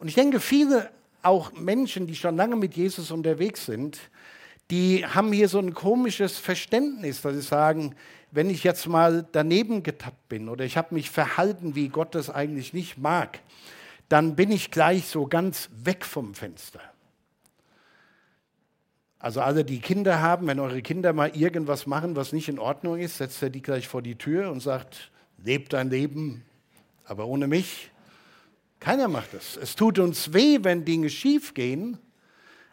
Und 0.00 0.08
ich 0.08 0.14
denke, 0.14 0.40
viele 0.40 0.90
auch 1.22 1.52
Menschen, 1.52 2.06
die 2.06 2.16
schon 2.16 2.36
lange 2.36 2.56
mit 2.56 2.76
Jesus 2.76 3.10
unterwegs 3.10 3.64
sind, 3.64 3.98
die 4.70 5.06
haben 5.06 5.32
hier 5.32 5.48
so 5.48 5.58
ein 5.58 5.74
komisches 5.74 6.38
Verständnis, 6.38 7.22
dass 7.22 7.34
sie 7.34 7.42
sagen, 7.42 7.94
wenn 8.30 8.50
ich 8.50 8.64
jetzt 8.64 8.88
mal 8.88 9.26
daneben 9.32 9.82
getappt 9.82 10.28
bin 10.28 10.48
oder 10.48 10.64
ich 10.64 10.76
habe 10.76 10.94
mich 10.94 11.10
verhalten, 11.10 11.74
wie 11.74 11.88
Gott 11.88 12.14
das 12.14 12.30
eigentlich 12.30 12.72
nicht 12.72 12.98
mag, 12.98 13.40
dann 14.14 14.36
bin 14.36 14.52
ich 14.52 14.70
gleich 14.70 15.06
so 15.06 15.26
ganz 15.26 15.68
weg 15.74 16.04
vom 16.04 16.36
Fenster. 16.36 16.78
Also 19.18 19.40
alle, 19.40 19.64
die 19.64 19.80
Kinder 19.80 20.20
haben, 20.22 20.46
wenn 20.46 20.60
eure 20.60 20.82
Kinder 20.82 21.12
mal 21.12 21.34
irgendwas 21.36 21.88
machen, 21.88 22.14
was 22.14 22.32
nicht 22.32 22.48
in 22.48 22.60
Ordnung 22.60 22.96
ist, 22.96 23.16
setzt 23.16 23.42
er 23.42 23.50
die 23.50 23.60
gleich 23.60 23.88
vor 23.88 24.02
die 24.02 24.14
Tür 24.14 24.52
und 24.52 24.60
sagt, 24.60 25.10
lebt 25.42 25.72
dein 25.72 25.90
Leben, 25.90 26.44
aber 27.04 27.26
ohne 27.26 27.48
mich. 27.48 27.90
Keiner 28.78 29.08
macht 29.08 29.34
das. 29.34 29.56
Es 29.56 29.74
tut 29.74 29.98
uns 29.98 30.32
weh, 30.32 30.60
wenn 30.62 30.84
Dinge 30.84 31.10
schief 31.10 31.52
gehen, 31.52 31.98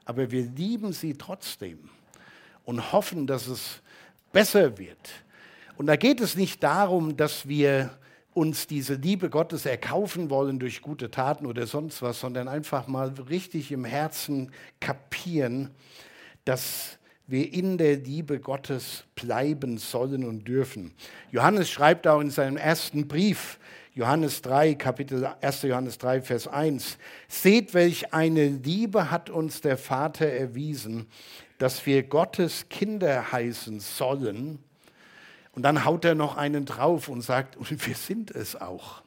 aber 0.05 0.29
wir 0.29 0.43
lieben 0.43 0.93
sie 0.93 1.15
trotzdem 1.15 1.89
und 2.65 2.91
hoffen, 2.91 3.25
dass 3.25 3.47
es 3.47 3.81
besser 4.31 4.77
wird. 4.77 5.09
Und 5.75 5.87
da 5.87 5.95
geht 5.95 6.21
es 6.21 6.35
nicht 6.35 6.61
darum, 6.61 7.17
dass 7.17 7.47
wir 7.47 7.97
uns 8.33 8.67
diese 8.67 8.95
Liebe 8.95 9.29
Gottes 9.29 9.65
erkaufen 9.65 10.29
wollen 10.29 10.59
durch 10.59 10.81
gute 10.81 11.11
Taten 11.11 11.45
oder 11.45 11.67
sonst 11.67 12.01
was, 12.01 12.19
sondern 12.19 12.47
einfach 12.47 12.87
mal 12.87 13.09
richtig 13.29 13.71
im 13.71 13.85
Herzen 13.85 14.51
kapieren, 14.79 15.71
dass 16.45 16.97
wir 17.27 17.53
in 17.53 17.77
der 17.77 17.97
Liebe 17.97 18.39
Gottes 18.39 19.05
bleiben 19.15 19.77
sollen 19.77 20.23
und 20.23 20.47
dürfen. 20.47 20.93
Johannes 21.31 21.69
schreibt 21.69 22.07
auch 22.07 22.19
in 22.19 22.29
seinem 22.29 22.57
ersten 22.57 23.07
Brief, 23.07 23.57
Johannes 23.93 24.41
3, 24.41 24.75
Kapitel 24.75 25.25
1. 25.41 25.63
Johannes 25.63 25.97
3, 25.97 26.21
Vers 26.21 26.47
1, 26.47 26.97
seht, 27.27 27.73
welch 27.73 28.13
eine 28.13 28.47
Liebe 28.47 29.11
hat 29.11 29.29
uns 29.29 29.59
der 29.59 29.77
Vater 29.77 30.27
erwiesen, 30.27 31.07
dass 31.57 31.85
wir 31.85 32.03
Gottes 32.03 32.69
Kinder 32.69 33.33
heißen 33.33 33.81
sollen. 33.81 34.59
Und 35.53 35.63
dann 35.63 35.83
haut 35.85 36.05
er 36.05 36.15
noch 36.15 36.37
einen 36.37 36.65
drauf 36.65 37.09
und 37.09 37.21
sagt, 37.21 37.57
wir 37.59 37.95
sind 37.95 38.31
es 38.31 38.59
auch. 38.59 39.01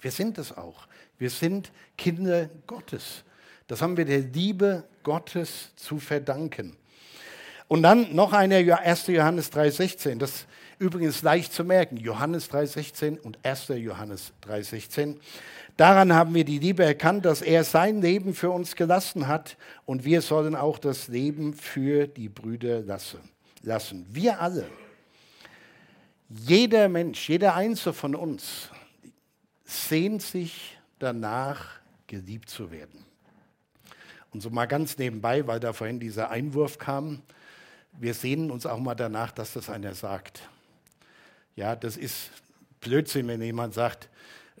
Wir 0.00 0.10
sind 0.10 0.38
es 0.38 0.56
auch. 0.56 0.86
Wir 1.18 1.30
sind 1.30 1.70
Kinder 1.98 2.48
Gottes. 2.66 3.24
Das 3.66 3.82
haben 3.82 3.96
wir 3.96 4.04
der 4.04 4.20
Liebe 4.20 4.84
Gottes 5.02 5.70
zu 5.76 5.98
verdanken. 5.98 6.76
Und 7.68 7.82
dann 7.82 8.14
noch 8.14 8.32
eine 8.32 8.56
1. 8.80 9.06
Johannes 9.08 9.52
3,16. 9.52 10.18
Das 10.18 10.30
ist 10.30 10.46
übrigens 10.80 11.22
leicht 11.22 11.52
zu 11.52 11.62
merken. 11.62 11.98
Johannes 11.98 12.50
3,16 12.50 13.20
und 13.20 13.38
1. 13.44 13.68
Johannes 13.68 14.32
3,16. 14.44 15.18
Daran 15.76 16.12
haben 16.12 16.34
wir 16.34 16.44
die 16.44 16.58
Liebe 16.58 16.84
erkannt, 16.84 17.24
dass 17.26 17.42
er 17.42 17.62
sein 17.62 18.00
Leben 18.02 18.34
für 18.34 18.50
uns 18.50 18.74
gelassen 18.74 19.28
hat 19.28 19.56
und 19.86 20.04
wir 20.04 20.20
sollen 20.20 20.56
auch 20.56 20.78
das 20.78 21.08
Leben 21.08 21.54
für 21.54 22.06
die 22.06 22.28
Brüder 22.28 22.80
lassen. 22.80 24.06
Wir 24.10 24.40
alle, 24.40 24.66
jeder 26.30 26.88
Mensch, 26.88 27.28
jeder 27.28 27.54
Einzelne 27.56 27.92
von 27.92 28.14
uns 28.14 28.70
sehnt 29.64 30.22
sich 30.22 30.78
danach, 30.98 31.80
geliebt 32.06 32.48
zu 32.48 32.70
werden. 32.70 33.04
Und 34.32 34.40
so 34.40 34.50
mal 34.50 34.66
ganz 34.66 34.96
nebenbei, 34.96 35.46
weil 35.46 35.58
da 35.58 35.72
vorhin 35.72 35.98
dieser 35.98 36.30
Einwurf 36.30 36.78
kam, 36.78 37.22
wir 37.98 38.14
sehnen 38.14 38.50
uns 38.50 38.64
auch 38.64 38.78
mal 38.78 38.94
danach, 38.94 39.32
dass 39.32 39.52
das 39.52 39.68
einer 39.68 39.94
sagt. 39.94 40.48
Ja, 41.56 41.74
das 41.74 41.96
ist 41.96 42.30
Blödsinn, 42.80 43.26
wenn 43.26 43.42
jemand 43.42 43.74
sagt, 43.74 44.08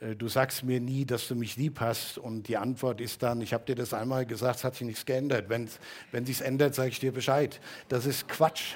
äh, 0.00 0.16
du 0.16 0.28
sagst 0.28 0.64
mir 0.64 0.80
nie, 0.80 1.04
dass 1.04 1.28
du 1.28 1.36
mich 1.36 1.56
lieb 1.56 1.78
hast 1.78 2.18
und 2.18 2.48
die 2.48 2.56
Antwort 2.56 3.00
ist 3.00 3.22
dann, 3.22 3.40
ich 3.40 3.52
habe 3.52 3.64
dir 3.64 3.76
das 3.76 3.94
einmal 3.94 4.26
gesagt, 4.26 4.56
es 4.56 4.64
hat 4.64 4.74
sich 4.74 4.86
nichts 4.86 5.06
geändert. 5.06 5.48
Wenn, 5.48 5.68
wenn 6.10 6.26
sich 6.26 6.40
ändert, 6.40 6.74
sage 6.74 6.88
ich 6.88 6.98
dir 6.98 7.12
Bescheid. 7.12 7.60
Das 7.88 8.06
ist 8.06 8.28
Quatsch. 8.28 8.74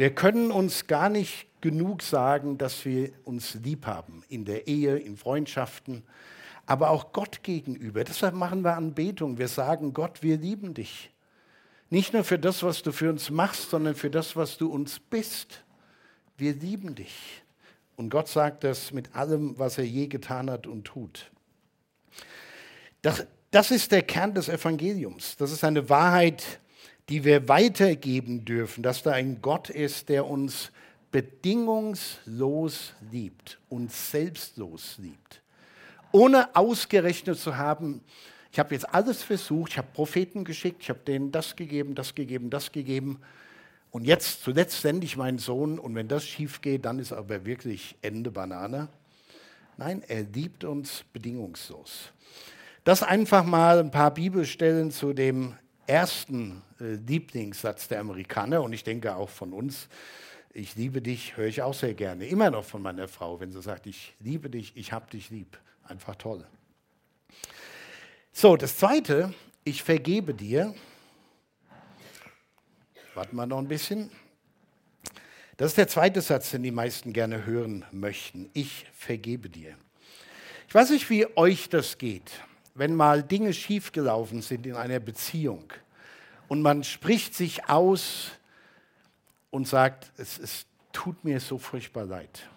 Wir 0.00 0.14
können 0.14 0.50
uns 0.50 0.86
gar 0.86 1.10
nicht 1.10 1.46
genug 1.60 2.00
sagen, 2.00 2.56
dass 2.56 2.86
wir 2.86 3.10
uns 3.24 3.56
lieb 3.56 3.84
haben 3.84 4.22
in 4.30 4.46
der 4.46 4.66
Ehe, 4.66 4.96
in 4.96 5.18
Freundschaften, 5.18 6.04
aber 6.64 6.88
auch 6.88 7.12
Gott 7.12 7.42
gegenüber. 7.42 8.02
Deshalb 8.02 8.34
machen 8.34 8.62
wir 8.62 8.78
Anbetung. 8.78 9.36
Wir 9.36 9.48
sagen, 9.48 9.92
Gott, 9.92 10.22
wir 10.22 10.38
lieben 10.38 10.72
dich. 10.72 11.10
Nicht 11.90 12.14
nur 12.14 12.24
für 12.24 12.38
das, 12.38 12.62
was 12.62 12.80
du 12.80 12.92
für 12.92 13.10
uns 13.10 13.28
machst, 13.28 13.68
sondern 13.68 13.94
für 13.94 14.08
das, 14.08 14.36
was 14.36 14.56
du 14.56 14.72
uns 14.72 14.98
bist. 14.98 15.64
Wir 16.38 16.54
lieben 16.54 16.94
dich. 16.94 17.42
Und 17.96 18.08
Gott 18.08 18.28
sagt 18.28 18.64
das 18.64 18.92
mit 18.92 19.14
allem, 19.14 19.58
was 19.58 19.76
er 19.76 19.84
je 19.84 20.06
getan 20.06 20.50
hat 20.50 20.66
und 20.66 20.84
tut. 20.84 21.30
Das, 23.02 23.26
das 23.50 23.70
ist 23.70 23.92
der 23.92 24.00
Kern 24.00 24.32
des 24.32 24.48
Evangeliums. 24.48 25.36
Das 25.36 25.52
ist 25.52 25.62
eine 25.62 25.90
Wahrheit, 25.90 26.58
die 27.10 27.24
wir 27.24 27.48
weitergeben 27.48 28.44
dürfen, 28.44 28.82
dass 28.82 29.02
da 29.02 29.12
ein 29.12 29.42
Gott 29.42 29.68
ist, 29.68 30.08
der 30.08 30.26
uns 30.26 30.72
bedingungslos 31.10 32.94
liebt 33.10 33.58
und 33.68 33.92
selbstlos 33.92 34.96
liebt 34.98 35.40
ohne 36.12 36.54
ausgerechnet 36.54 37.38
zu 37.38 37.56
haben, 37.56 38.00
ich 38.52 38.58
habe 38.58 38.74
jetzt 38.74 38.92
alles 38.92 39.22
versucht, 39.22 39.72
ich 39.72 39.78
habe 39.78 39.88
Propheten 39.92 40.44
geschickt, 40.44 40.82
ich 40.82 40.88
habe 40.88 41.00
denen 41.00 41.30
das 41.30 41.54
gegeben, 41.54 41.94
das 41.94 42.14
gegeben, 42.14 42.50
das 42.50 42.72
gegeben. 42.72 43.20
Und 43.92 44.04
jetzt, 44.04 44.42
zuletzt 44.42 44.82
sende 44.82 45.04
ich 45.04 45.16
meinen 45.16 45.38
Sohn 45.38 45.78
und 45.78 45.94
wenn 45.94 46.08
das 46.08 46.24
schief 46.24 46.60
geht, 46.60 46.84
dann 46.84 46.98
ist 46.98 47.12
aber 47.12 47.44
wirklich 47.44 47.96
Ende 48.02 48.30
Banane. 48.30 48.88
Nein, 49.76 50.02
er 50.06 50.22
liebt 50.22 50.64
uns 50.64 51.04
bedingungslos. 51.12 52.12
Das 52.82 53.02
einfach 53.02 53.44
mal 53.44 53.78
ein 53.78 53.90
paar 53.90 54.12
Bibelstellen 54.12 54.90
zu 54.90 55.12
dem 55.12 55.54
ersten 55.90 56.62
äh, 56.80 56.94
Lieblingssatz 56.94 57.88
der 57.88 58.00
Amerikaner 58.00 58.62
und 58.62 58.72
ich 58.72 58.84
denke 58.84 59.16
auch 59.16 59.28
von 59.28 59.52
uns. 59.52 59.88
Ich 60.52 60.74
liebe 60.76 61.02
dich, 61.02 61.36
höre 61.36 61.46
ich 61.46 61.62
auch 61.62 61.74
sehr 61.74 61.94
gerne. 61.94 62.26
Immer 62.26 62.50
noch 62.50 62.64
von 62.64 62.82
meiner 62.82 63.08
Frau, 63.08 63.40
wenn 63.40 63.50
sie 63.50 63.60
sagt, 63.60 63.86
ich 63.86 64.14
liebe 64.20 64.50
dich, 64.50 64.72
ich 64.76 64.92
habe 64.92 65.10
dich 65.10 65.30
lieb. 65.30 65.58
Einfach 65.84 66.16
toll. 66.16 66.46
So, 68.32 68.56
das 68.56 68.76
zweite, 68.76 69.34
ich 69.64 69.82
vergebe 69.82 70.34
dir. 70.34 70.74
Warten 73.14 73.36
wir 73.36 73.46
noch 73.46 73.58
ein 73.58 73.68
bisschen. 73.68 74.10
Das 75.56 75.72
ist 75.72 75.78
der 75.78 75.88
zweite 75.88 76.20
Satz, 76.20 76.50
den 76.52 76.62
die 76.62 76.70
meisten 76.70 77.12
gerne 77.12 77.44
hören 77.44 77.84
möchten. 77.90 78.48
Ich 78.54 78.86
vergebe 78.92 79.50
dir. 79.50 79.76
Ich 80.68 80.74
weiß 80.74 80.90
nicht, 80.90 81.10
wie 81.10 81.26
euch 81.36 81.68
das 81.68 81.98
geht, 81.98 82.30
wenn 82.74 82.94
mal 82.94 83.22
Dinge 83.22 83.52
schiefgelaufen 83.52 84.42
sind 84.42 84.66
in 84.66 84.74
einer 84.74 85.00
Beziehung 85.00 85.72
und 86.48 86.62
man 86.62 86.84
spricht 86.84 87.34
sich 87.34 87.68
aus 87.68 88.30
und 89.50 89.68
sagt, 89.68 90.12
es, 90.16 90.38
es 90.38 90.66
tut 90.92 91.24
mir 91.24 91.40
so 91.40 91.58
furchtbar 91.58 92.04
leid. 92.04 92.48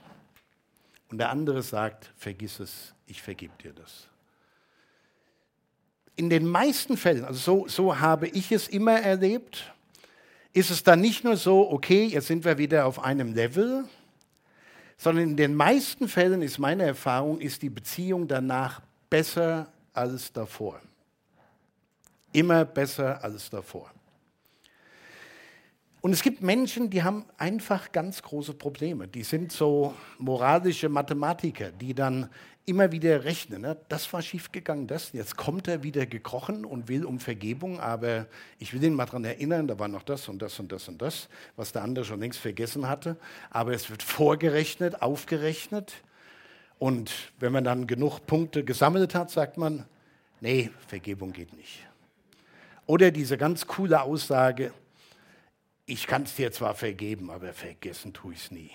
Und 1.10 1.18
der 1.18 1.30
andere 1.30 1.62
sagt, 1.62 2.12
vergiss 2.16 2.60
es, 2.60 2.94
ich 3.06 3.22
vergib 3.22 3.58
dir 3.60 3.74
das. 3.74 4.08
In 6.16 6.30
den 6.30 6.46
meisten 6.46 6.98
Fällen, 6.98 7.26
also 7.26 7.40
so, 7.40 7.68
so 7.68 8.00
habe 8.00 8.28
ich 8.28 8.52
es 8.52 8.68
immer 8.68 9.00
erlebt, 9.00 9.74
ist 10.54 10.70
es 10.70 10.84
dann 10.84 11.02
nicht 11.02 11.24
nur 11.24 11.38
so, 11.38 11.72
okay, 11.72 12.06
jetzt 12.06 12.28
sind 12.28 12.46
wir 12.46 12.60
wieder 12.60 12.86
auf 12.86 13.04
einem 13.04 13.34
Level, 13.34 13.86
sondern 14.98 15.32
in 15.32 15.38
den 15.38 15.56
meisten 15.56 16.08
Fällen 16.08 16.44
ist 16.44 16.60
meine 16.60 16.84
Erfahrung, 16.84 17.40
ist 17.40 17.64
die 17.64 17.72
Beziehung 17.72 18.28
danach 18.28 18.82
besser 19.10 19.73
als 19.94 20.32
davor. 20.34 20.80
Immer 22.32 22.66
besser 22.66 23.24
als 23.24 23.50
davor. 23.50 23.92
Und 26.02 26.12
es 26.12 26.22
gibt 26.22 26.42
Menschen, 26.42 26.90
die 26.90 27.02
haben 27.02 27.24
einfach 27.38 27.94
ganz 27.94 28.22
große 28.22 28.56
Probleme. 28.56 29.08
Die 29.08 29.24
sind 29.24 29.54
so 29.54 29.94
moralische 30.18 30.90
Mathematiker, 30.90 31.72
die 31.72 31.94
dann 31.94 32.30
immer 32.66 32.92
wieder 32.92 33.24
rechnen. 33.24 33.62
Ne? 33.62 33.78
Das 33.88 34.12
war 34.12 34.22
schiefgegangen, 34.22 34.86
das. 34.86 35.14
Jetzt 35.14 35.38
kommt 35.38 35.70
er 35.70 35.82
wieder 35.82 36.06
gekrochen 36.06 36.66
und 36.66 36.90
will 36.90 37.06
um 37.06 37.20
Vergebung, 37.20 37.80
aber 37.80 38.28
ich 38.60 38.74
will 38.74 38.84
ihn 38.84 38.96
mal 38.96 39.06
daran 39.06 39.24
erinnern, 39.24 39.68
da 39.68 39.80
war 39.80 39.88
noch 39.88 40.04
das 40.04 40.28
und 40.28 40.42
das 40.42 40.60
und 40.60 40.74
das 40.74 40.90
und 40.90 41.02
das, 41.02 41.30
was 41.56 41.72
der 41.72 41.84
andere 41.84 42.04
schon 42.04 42.20
längst 42.20 42.40
vergessen 42.40 42.90
hatte. 42.90 43.16
Aber 43.50 43.72
es 43.72 43.90
wird 43.90 44.04
vorgerechnet, 44.04 45.02
aufgerechnet. 45.02 45.94
Und 46.84 47.32
wenn 47.40 47.54
man 47.54 47.64
dann 47.64 47.88
genug 47.88 48.28
Punkte 48.28 48.66
gesammelt 48.66 49.16
hat, 49.16 49.32
sagt 49.32 49.56
man, 49.56 49.86
nee, 50.42 50.70
Vergebung 50.86 51.32
geht 51.32 51.54
nicht. 51.54 51.88
Oder 52.88 53.10
diese 53.10 53.38
ganz 53.38 53.66
coole 53.68 54.02
Aussage, 54.02 54.74
ich 55.86 56.08
kann 56.08 56.24
es 56.24 56.36
dir 56.36 56.52
zwar 56.52 56.76
vergeben, 56.76 57.32
aber 57.32 57.54
vergessen 57.54 58.12
tue 58.12 58.34
ich 58.34 58.44
es 58.44 58.52
nie. 58.52 58.72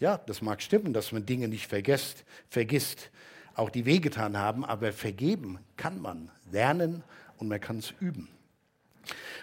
Ja, 0.00 0.18
das 0.18 0.42
mag 0.42 0.60
stimmen, 0.60 0.92
dass 0.92 1.12
man 1.12 1.24
Dinge 1.24 1.48
nicht 1.48 1.66
vergisst, 1.66 2.26
vergisst, 2.50 3.10
auch 3.54 3.70
die 3.70 3.86
wehgetan 3.86 4.36
haben, 4.36 4.66
aber 4.66 4.92
vergeben 4.92 5.60
kann 5.78 5.98
man 5.98 6.30
lernen 6.52 7.02
und 7.38 7.48
man 7.48 7.58
kann 7.62 7.78
es 7.78 7.94
üben. 8.00 8.28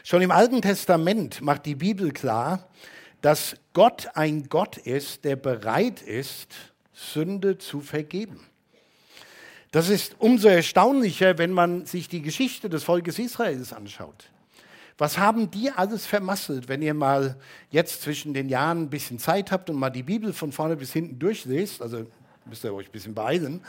Schon 0.03 0.21
im 0.21 0.29
Alten 0.29 0.61
Testament 0.61 1.41
macht 1.41 1.65
die 1.65 1.73
Bibel 1.73 2.11
klar, 2.11 2.69
dass 3.23 3.55
Gott 3.71 4.09
ein 4.15 4.49
Gott 4.49 4.75
ist, 4.75 5.23
der 5.23 5.37
bereit 5.37 6.01
ist, 6.01 6.49
Sünde 6.91 7.57
zu 7.57 7.79
vergeben. 7.79 8.41
Das 9.71 9.87
ist 9.87 10.17
umso 10.19 10.49
erstaunlicher, 10.49 11.37
wenn 11.37 11.51
man 11.51 11.85
sich 11.85 12.09
die 12.09 12.21
Geschichte 12.21 12.69
des 12.69 12.83
Volkes 12.83 13.17
Israels 13.17 13.71
anschaut. 13.71 14.25
Was 14.97 15.17
haben 15.17 15.49
die 15.49 15.71
alles 15.71 16.05
vermasselt, 16.05 16.67
wenn 16.67 16.81
ihr 16.81 16.93
mal 16.93 17.37
jetzt 17.71 18.01
zwischen 18.01 18.33
den 18.33 18.49
Jahren 18.49 18.83
ein 18.83 18.89
bisschen 18.89 19.19
Zeit 19.19 19.53
habt 19.53 19.69
und 19.69 19.77
mal 19.77 19.89
die 19.89 20.03
Bibel 20.03 20.33
von 20.33 20.51
vorne 20.51 20.75
bis 20.75 20.91
hinten 20.91 21.17
durchlest? 21.17 21.81
Also 21.81 22.05
müsst 22.45 22.65
ihr 22.65 22.73
euch 22.73 22.89
ein 22.89 22.91
bisschen 22.91 23.15
beeilen. 23.15 23.61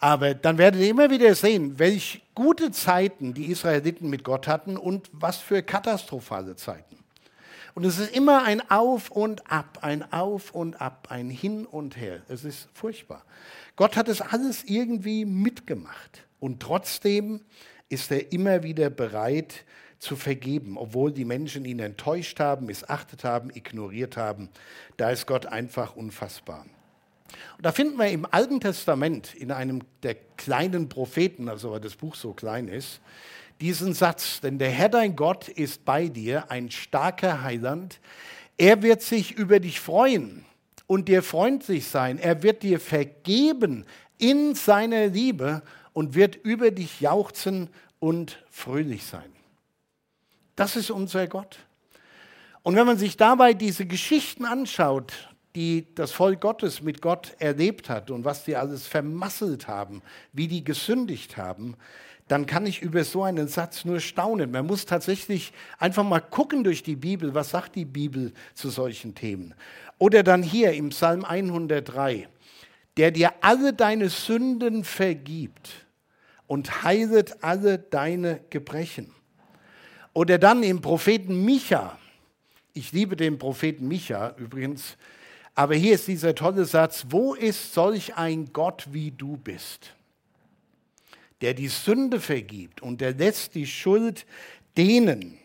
Aber 0.00 0.34
dann 0.34 0.58
werdet 0.58 0.80
ihr 0.80 0.90
immer 0.90 1.08
wieder 1.08 1.32
sehen, 1.36 1.78
welche 1.78 2.20
gute 2.34 2.72
Zeiten 2.72 3.32
die 3.32 3.46
Israeliten 3.46 4.10
mit 4.10 4.24
Gott 4.24 4.48
hatten 4.48 4.76
und 4.76 5.08
was 5.12 5.36
für 5.36 5.62
katastrophale 5.62 6.56
Zeiten. 6.56 6.98
Und 7.74 7.84
es 7.84 7.98
ist 7.98 8.14
immer 8.14 8.44
ein 8.44 8.68
Auf 8.70 9.10
und 9.10 9.50
Ab, 9.50 9.78
ein 9.82 10.12
Auf 10.12 10.52
und 10.52 10.80
Ab, 10.80 11.08
ein 11.10 11.30
Hin 11.30 11.66
und 11.66 11.96
Her. 11.96 12.22
Es 12.28 12.44
ist 12.44 12.68
furchtbar. 12.74 13.24
Gott 13.76 13.96
hat 13.96 14.08
es 14.08 14.20
alles 14.20 14.64
irgendwie 14.64 15.24
mitgemacht. 15.24 16.26
Und 16.40 16.60
trotzdem 16.60 17.40
ist 17.88 18.10
er 18.10 18.32
immer 18.32 18.62
wieder 18.62 18.90
bereit, 18.90 19.64
zu 19.98 20.16
vergeben, 20.16 20.78
obwohl 20.78 21.12
die 21.12 21.24
Menschen 21.24 21.64
ihn 21.64 21.80
enttäuscht 21.80 22.38
haben, 22.40 22.66
missachtet 22.66 23.24
haben, 23.24 23.50
ignoriert 23.50 24.16
haben. 24.16 24.48
Da 24.96 25.10
ist 25.10 25.26
Gott 25.26 25.46
einfach 25.46 25.96
unfassbar. 25.96 26.66
Und 27.56 27.66
da 27.66 27.72
finden 27.72 27.98
wir 27.98 28.08
im 28.08 28.26
Alten 28.30 28.60
Testament, 28.60 29.34
in 29.34 29.50
einem 29.50 29.82
der 30.02 30.14
kleinen 30.36 30.88
Propheten, 30.88 31.48
also 31.48 31.72
weil 31.72 31.80
das 31.80 31.96
Buch 31.96 32.14
so 32.14 32.32
klein 32.32 32.68
ist, 32.68 33.00
diesen 33.60 33.94
Satz, 33.94 34.40
denn 34.40 34.58
der 34.58 34.70
Herr 34.70 34.88
dein 34.88 35.16
Gott 35.16 35.48
ist 35.48 35.84
bei 35.84 36.08
dir, 36.08 36.50
ein 36.50 36.70
starker 36.70 37.42
Heiland. 37.42 38.00
Er 38.56 38.82
wird 38.82 39.02
sich 39.02 39.32
über 39.32 39.60
dich 39.60 39.80
freuen 39.80 40.44
und 40.86 41.08
dir 41.08 41.22
freundlich 41.22 41.86
sein. 41.86 42.18
Er 42.18 42.42
wird 42.42 42.62
dir 42.62 42.80
vergeben 42.80 43.84
in 44.18 44.54
seiner 44.54 45.08
Liebe 45.08 45.62
und 45.92 46.14
wird 46.14 46.36
über 46.36 46.70
dich 46.70 47.00
jauchzen 47.00 47.68
und 47.98 48.42
fröhlich 48.50 49.04
sein. 49.04 49.32
Das 50.56 50.76
ist 50.76 50.90
unser 50.90 51.26
Gott. 51.26 51.58
Und 52.62 52.76
wenn 52.76 52.86
man 52.86 52.98
sich 52.98 53.16
dabei 53.16 53.54
diese 53.54 53.86
Geschichten 53.86 54.44
anschaut, 54.44 55.12
die 55.54 55.86
das 55.94 56.12
Volk 56.12 56.40
Gottes 56.40 56.82
mit 56.82 57.00
Gott 57.00 57.34
erlebt 57.38 57.88
hat 57.88 58.10
und 58.10 58.24
was 58.24 58.44
die 58.44 58.56
alles 58.56 58.86
vermasselt 58.86 59.66
haben, 59.68 60.02
wie 60.32 60.48
die 60.48 60.62
gesündigt 60.62 61.36
haben, 61.36 61.76
dann 62.28 62.46
kann 62.46 62.66
ich 62.66 62.82
über 62.82 63.04
so 63.04 63.22
einen 63.22 63.48
Satz 63.48 63.84
nur 63.84 64.00
staunen. 64.00 64.50
Man 64.50 64.66
muss 64.66 64.86
tatsächlich 64.86 65.52
einfach 65.78 66.04
mal 66.04 66.20
gucken 66.20 66.62
durch 66.62 66.82
die 66.82 66.96
Bibel, 66.96 67.34
was 67.34 67.50
sagt 67.50 67.74
die 67.74 67.84
Bibel 67.84 68.32
zu 68.54 68.70
solchen 68.70 69.14
Themen. 69.14 69.54
Oder 69.98 70.22
dann 70.22 70.42
hier 70.42 70.72
im 70.72 70.90
Psalm 70.90 71.24
103, 71.24 72.28
der 72.96 73.10
dir 73.10 73.32
alle 73.40 73.72
deine 73.72 74.08
Sünden 74.10 74.84
vergibt 74.84 75.86
und 76.46 76.84
heilet 76.84 77.42
alle 77.42 77.78
deine 77.78 78.40
Gebrechen. 78.50 79.12
Oder 80.12 80.38
dann 80.38 80.62
im 80.62 80.80
Propheten 80.80 81.44
Micha. 81.44 81.98
Ich 82.74 82.92
liebe 82.92 83.16
den 83.16 83.38
Propheten 83.38 83.88
Micha 83.88 84.34
übrigens. 84.36 84.96
Aber 85.54 85.74
hier 85.74 85.94
ist 85.94 86.06
dieser 86.06 86.34
tolle 86.34 86.64
Satz, 86.64 87.06
wo 87.08 87.34
ist 87.34 87.74
solch 87.74 88.16
ein 88.16 88.52
Gott 88.52 88.86
wie 88.92 89.10
du 89.10 89.36
bist, 89.36 89.94
der 91.40 91.54
die 91.54 91.68
Sünde 91.68 92.20
vergibt 92.20 92.82
und 92.82 93.00
der 93.00 93.14
lässt 93.14 93.54
die 93.54 93.66
Schuld 93.66 94.26
denen, 94.76 95.38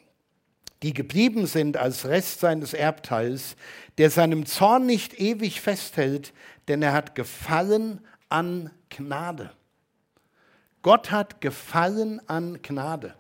die 0.82 0.94
geblieben 0.94 1.48
sind 1.48 1.78
als 1.78 2.06
Rest 2.06 2.42
seines 2.42 2.74
Erbteils, 2.74 3.56
der 3.98 4.10
seinem 4.10 4.46
Zorn 4.46 4.86
nicht 4.86 5.20
ewig 5.20 5.62
festhält, 5.62 6.34
denn 6.68 6.82
er 6.82 6.94
hat 6.94 7.16
Gefallen 7.16 8.02
an 8.30 8.70
Gnade. 8.90 9.52
Gott 10.82 11.12
hat 11.12 11.40
Gefallen 11.42 12.22
an 12.28 12.62
Gnade. 12.62 13.16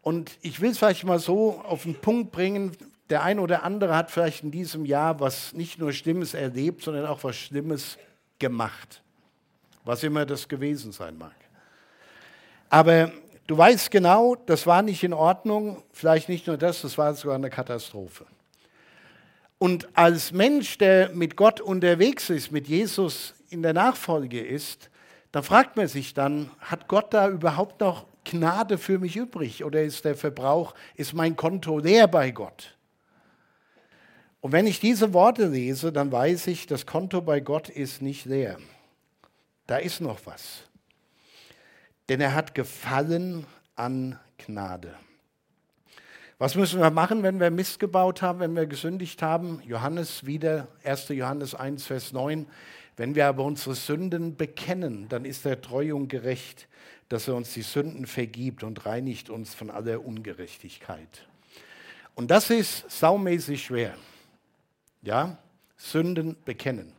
Und 0.00 0.38
ich 0.40 0.60
will 0.60 0.70
es 0.70 0.78
vielleicht 0.78 1.04
mal 1.04 1.18
so 1.18 1.60
auf 1.60 1.82
den 1.82 1.94
Punkt 1.94 2.32
bringen, 2.32 2.72
der 3.10 3.22
eine 3.22 3.40
oder 3.40 3.62
andere 3.62 3.94
hat 3.94 4.10
vielleicht 4.10 4.42
in 4.42 4.50
diesem 4.50 4.84
Jahr 4.84 5.20
was 5.20 5.52
nicht 5.52 5.78
nur 5.78 5.92
Schlimmes 5.92 6.34
erlebt, 6.34 6.82
sondern 6.82 7.06
auch 7.06 7.24
was 7.24 7.36
Schlimmes 7.36 7.98
gemacht. 8.38 9.02
Was 9.84 10.02
immer 10.02 10.24
das 10.24 10.48
gewesen 10.48 10.92
sein 10.92 11.16
mag. 11.18 11.34
Aber 12.70 13.10
du 13.46 13.56
weißt 13.56 13.90
genau, 13.90 14.34
das 14.34 14.66
war 14.66 14.82
nicht 14.82 15.02
in 15.02 15.12
Ordnung. 15.12 15.82
Vielleicht 15.92 16.28
nicht 16.28 16.46
nur 16.46 16.56
das, 16.56 16.82
das 16.82 16.98
war 16.98 17.14
sogar 17.14 17.36
eine 17.36 17.50
Katastrophe. 17.50 18.26
Und 19.58 19.88
als 19.94 20.32
Mensch, 20.32 20.78
der 20.78 21.10
mit 21.10 21.36
Gott 21.36 21.60
unterwegs 21.60 22.30
ist, 22.30 22.52
mit 22.52 22.68
Jesus 22.68 23.34
in 23.50 23.62
der 23.62 23.72
Nachfolge 23.72 24.40
ist, 24.40 24.90
da 25.32 25.42
fragt 25.42 25.76
man 25.76 25.88
sich 25.88 26.14
dann, 26.14 26.50
hat 26.60 26.88
Gott 26.88 27.12
da 27.12 27.28
überhaupt 27.28 27.80
noch 27.80 28.06
Gnade 28.24 28.78
für 28.78 28.98
mich 28.98 29.16
übrig 29.16 29.64
oder 29.64 29.82
ist 29.82 30.04
der 30.04 30.14
Verbrauch, 30.14 30.74
ist 30.94 31.12
mein 31.12 31.34
Konto 31.34 31.78
leer 31.78 32.06
bei 32.06 32.30
Gott? 32.30 32.76
Und 34.40 34.52
wenn 34.52 34.66
ich 34.66 34.78
diese 34.78 35.12
Worte 35.12 35.46
lese, 35.46 35.92
dann 35.92 36.12
weiß 36.12 36.46
ich, 36.46 36.66
das 36.66 36.86
Konto 36.86 37.20
bei 37.20 37.40
Gott 37.40 37.68
ist 37.68 38.00
nicht 38.00 38.24
leer. 38.24 38.58
Da 39.66 39.78
ist 39.78 40.00
noch 40.00 40.20
was. 40.24 40.67
Denn 42.08 42.20
er 42.20 42.34
hat 42.34 42.54
Gefallen 42.54 43.46
an 43.76 44.18
Gnade. 44.38 44.94
Was 46.38 46.54
müssen 46.54 46.80
wir 46.80 46.90
machen, 46.90 47.24
wenn 47.24 47.40
wir 47.40 47.50
Mist 47.50 47.80
gebaut 47.80 48.22
haben, 48.22 48.38
wenn 48.38 48.54
wir 48.54 48.66
gesündigt 48.66 49.22
haben? 49.22 49.60
Johannes 49.66 50.24
wieder, 50.24 50.68
1. 50.84 51.08
Johannes 51.08 51.54
1, 51.54 51.84
Vers 51.84 52.12
9. 52.12 52.46
Wenn 52.96 53.14
wir 53.14 53.26
aber 53.26 53.44
unsere 53.44 53.74
Sünden 53.74 54.36
bekennen, 54.36 55.08
dann 55.08 55.24
ist 55.24 55.44
er 55.46 55.60
treu 55.60 55.94
und 55.94 56.08
gerecht, 56.08 56.68
dass 57.08 57.26
er 57.26 57.34
uns 57.34 57.54
die 57.54 57.62
Sünden 57.62 58.06
vergibt 58.06 58.62
und 58.62 58.86
reinigt 58.86 59.30
uns 59.30 59.54
von 59.54 59.70
aller 59.70 60.04
Ungerechtigkeit. 60.04 61.26
Und 62.14 62.30
das 62.30 62.50
ist 62.50 62.90
saumäßig 62.90 63.64
schwer. 63.64 63.94
Ja, 65.02 65.38
Sünden 65.76 66.36
bekennen. 66.44 66.92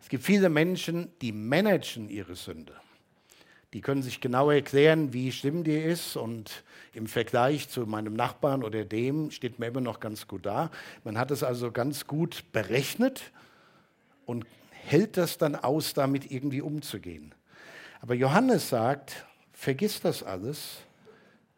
Es 0.00 0.08
gibt 0.08 0.24
viele 0.24 0.48
Menschen, 0.48 1.12
die 1.20 1.32
managen 1.32 2.08
ihre 2.08 2.34
Sünde. 2.34 2.74
Die 3.74 3.82
können 3.82 4.02
sich 4.02 4.20
genau 4.20 4.50
erklären, 4.50 5.12
wie 5.12 5.30
schlimm 5.30 5.62
die 5.62 5.76
ist 5.76 6.16
und 6.16 6.64
im 6.94 7.06
Vergleich 7.06 7.68
zu 7.68 7.86
meinem 7.86 8.14
Nachbarn 8.14 8.64
oder 8.64 8.84
dem 8.84 9.30
steht 9.30 9.58
man 9.58 9.68
immer 9.68 9.82
noch 9.82 10.00
ganz 10.00 10.26
gut 10.26 10.46
da. 10.46 10.70
Man 11.04 11.18
hat 11.18 11.30
es 11.30 11.42
also 11.42 11.70
ganz 11.70 12.06
gut 12.06 12.44
berechnet 12.52 13.30
und 14.24 14.46
hält 14.70 15.18
das 15.18 15.36
dann 15.36 15.54
aus, 15.54 15.92
damit 15.92 16.30
irgendwie 16.30 16.62
umzugehen. 16.62 17.34
Aber 18.00 18.14
Johannes 18.14 18.70
sagt, 18.70 19.26
vergiss 19.52 20.00
das 20.00 20.22
alles, 20.22 20.78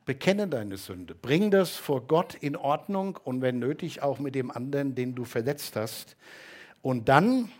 bekenne 0.05 0.49
deine 0.49 0.79
Sünde, 0.79 1.15
bring 1.15 1.53
das 1.53 1.77
vor 1.77 2.09
Gott 2.09 2.35
in 2.35 2.57
Ordnung 2.57 3.21
und 3.23 3.41
wenn 3.41 3.61
nötig 3.61 4.03
auch 4.03 4.19
mit 4.19 4.35
dem 4.35 4.51
anderen, 4.51 4.97
den 4.97 5.15
du 5.15 5.25
verletzt 5.25 5.77
hast. 5.77 6.17
Und 6.83 7.09
dann 7.09 7.53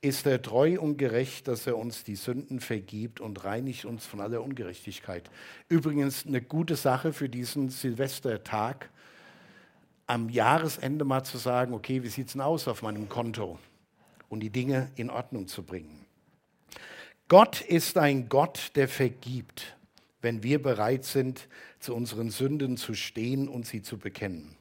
ist 0.00 0.26
er 0.26 0.40
treu 0.42 0.78
und 0.80 0.98
gerecht, 0.98 1.48
dass 1.48 1.66
er 1.66 1.76
uns 1.76 2.04
die 2.04 2.16
Sünden 2.16 2.60
vergibt 2.60 3.20
und 3.20 3.44
reinigt 3.44 3.84
uns 3.84 4.06
von 4.06 4.20
aller 4.20 4.42
Ungerechtigkeit. 4.42 5.30
Übrigens 5.68 6.26
eine 6.26 6.42
gute 6.42 6.76
Sache 6.76 7.12
für 7.12 7.28
diesen 7.28 7.70
Silvestertag, 7.70 8.90
am 10.06 10.28
Jahresende 10.28 11.04
mal 11.04 11.24
zu 11.24 11.38
sagen, 11.38 11.74
okay, 11.74 12.02
wie 12.02 12.08
sieht 12.08 12.28
es 12.28 12.32
denn 12.34 12.42
aus 12.42 12.68
auf 12.68 12.82
meinem 12.82 13.08
Konto? 13.08 13.58
Und 14.28 14.40
die 14.40 14.50
Dinge 14.50 14.90
in 14.96 15.10
Ordnung 15.10 15.48
zu 15.48 15.62
bringen. 15.62 16.04
Gott 17.28 17.60
ist 17.60 17.98
ein 17.98 18.28
Gott, 18.28 18.70
der 18.76 18.88
vergibt. 18.88 19.76
wenn 20.26 20.42
wir 20.42 20.60
bereit 20.60 21.04
sind, 21.04 21.46
zu 21.78 21.94
unseren 21.94 22.30
Sünden 22.30 22.76
zu 22.76 22.94
stehen 22.94 23.48
und 23.48 23.64
sie 23.64 23.82
zu 23.82 23.96
bekennen. 23.96 24.56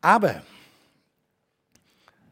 Aber 0.00 0.42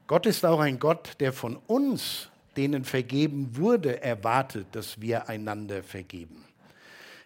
Gott 0.09 0.25
ist 0.25 0.45
auch 0.47 0.61
ein 0.61 0.79
Gott, 0.79 1.11
der 1.21 1.35
von 1.35 1.57
uns, 1.67 2.31
denen 2.57 2.85
vergeben 2.85 3.57
wurde, 3.59 4.03
erwartet, 4.03 4.67
dass 4.73 5.03
wir 5.03 5.29
einander 5.29 5.83
vergeben. 5.83 6.47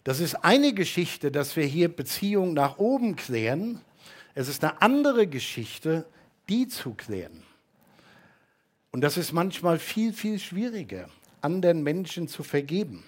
Das 0.02 0.18
ist 0.18 0.34
eine 0.44 0.74
Geschichte, 0.74 1.30
dass 1.30 1.54
wir 1.54 1.64
hier 1.64 1.88
Beziehungen 1.88 2.54
nach 2.54 2.78
oben 2.78 3.14
klären. 3.14 3.80
Es 4.34 4.48
ist 4.48 4.64
eine 4.64 4.82
andere 4.82 5.28
Geschichte, 5.28 6.04
die 6.48 6.66
zu 6.66 6.94
klären. 6.94 7.44
Und 8.90 9.02
das 9.02 9.16
ist 9.16 9.32
manchmal 9.32 9.78
viel, 9.78 10.12
viel 10.12 10.40
schwieriger, 10.40 11.08
anderen 11.40 11.84
Menschen 11.84 12.26
zu 12.26 12.42
vergeben. 12.42 13.04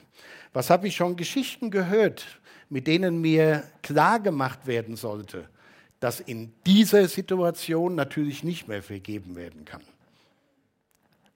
Was 0.52 0.70
habe 0.70 0.86
ich 0.86 0.94
schon 0.94 1.16
Geschichten 1.16 1.72
gehört, 1.72 2.40
mit 2.68 2.86
denen 2.86 3.20
mir 3.20 3.64
klar 3.82 4.20
gemacht 4.20 4.68
werden 4.68 4.94
sollte, 4.94 5.48
dass 6.04 6.20
in 6.20 6.52
dieser 6.66 7.08
Situation 7.08 7.94
natürlich 7.94 8.44
nicht 8.44 8.68
mehr 8.68 8.82
vergeben 8.82 9.36
werden 9.36 9.64
kann. 9.64 9.80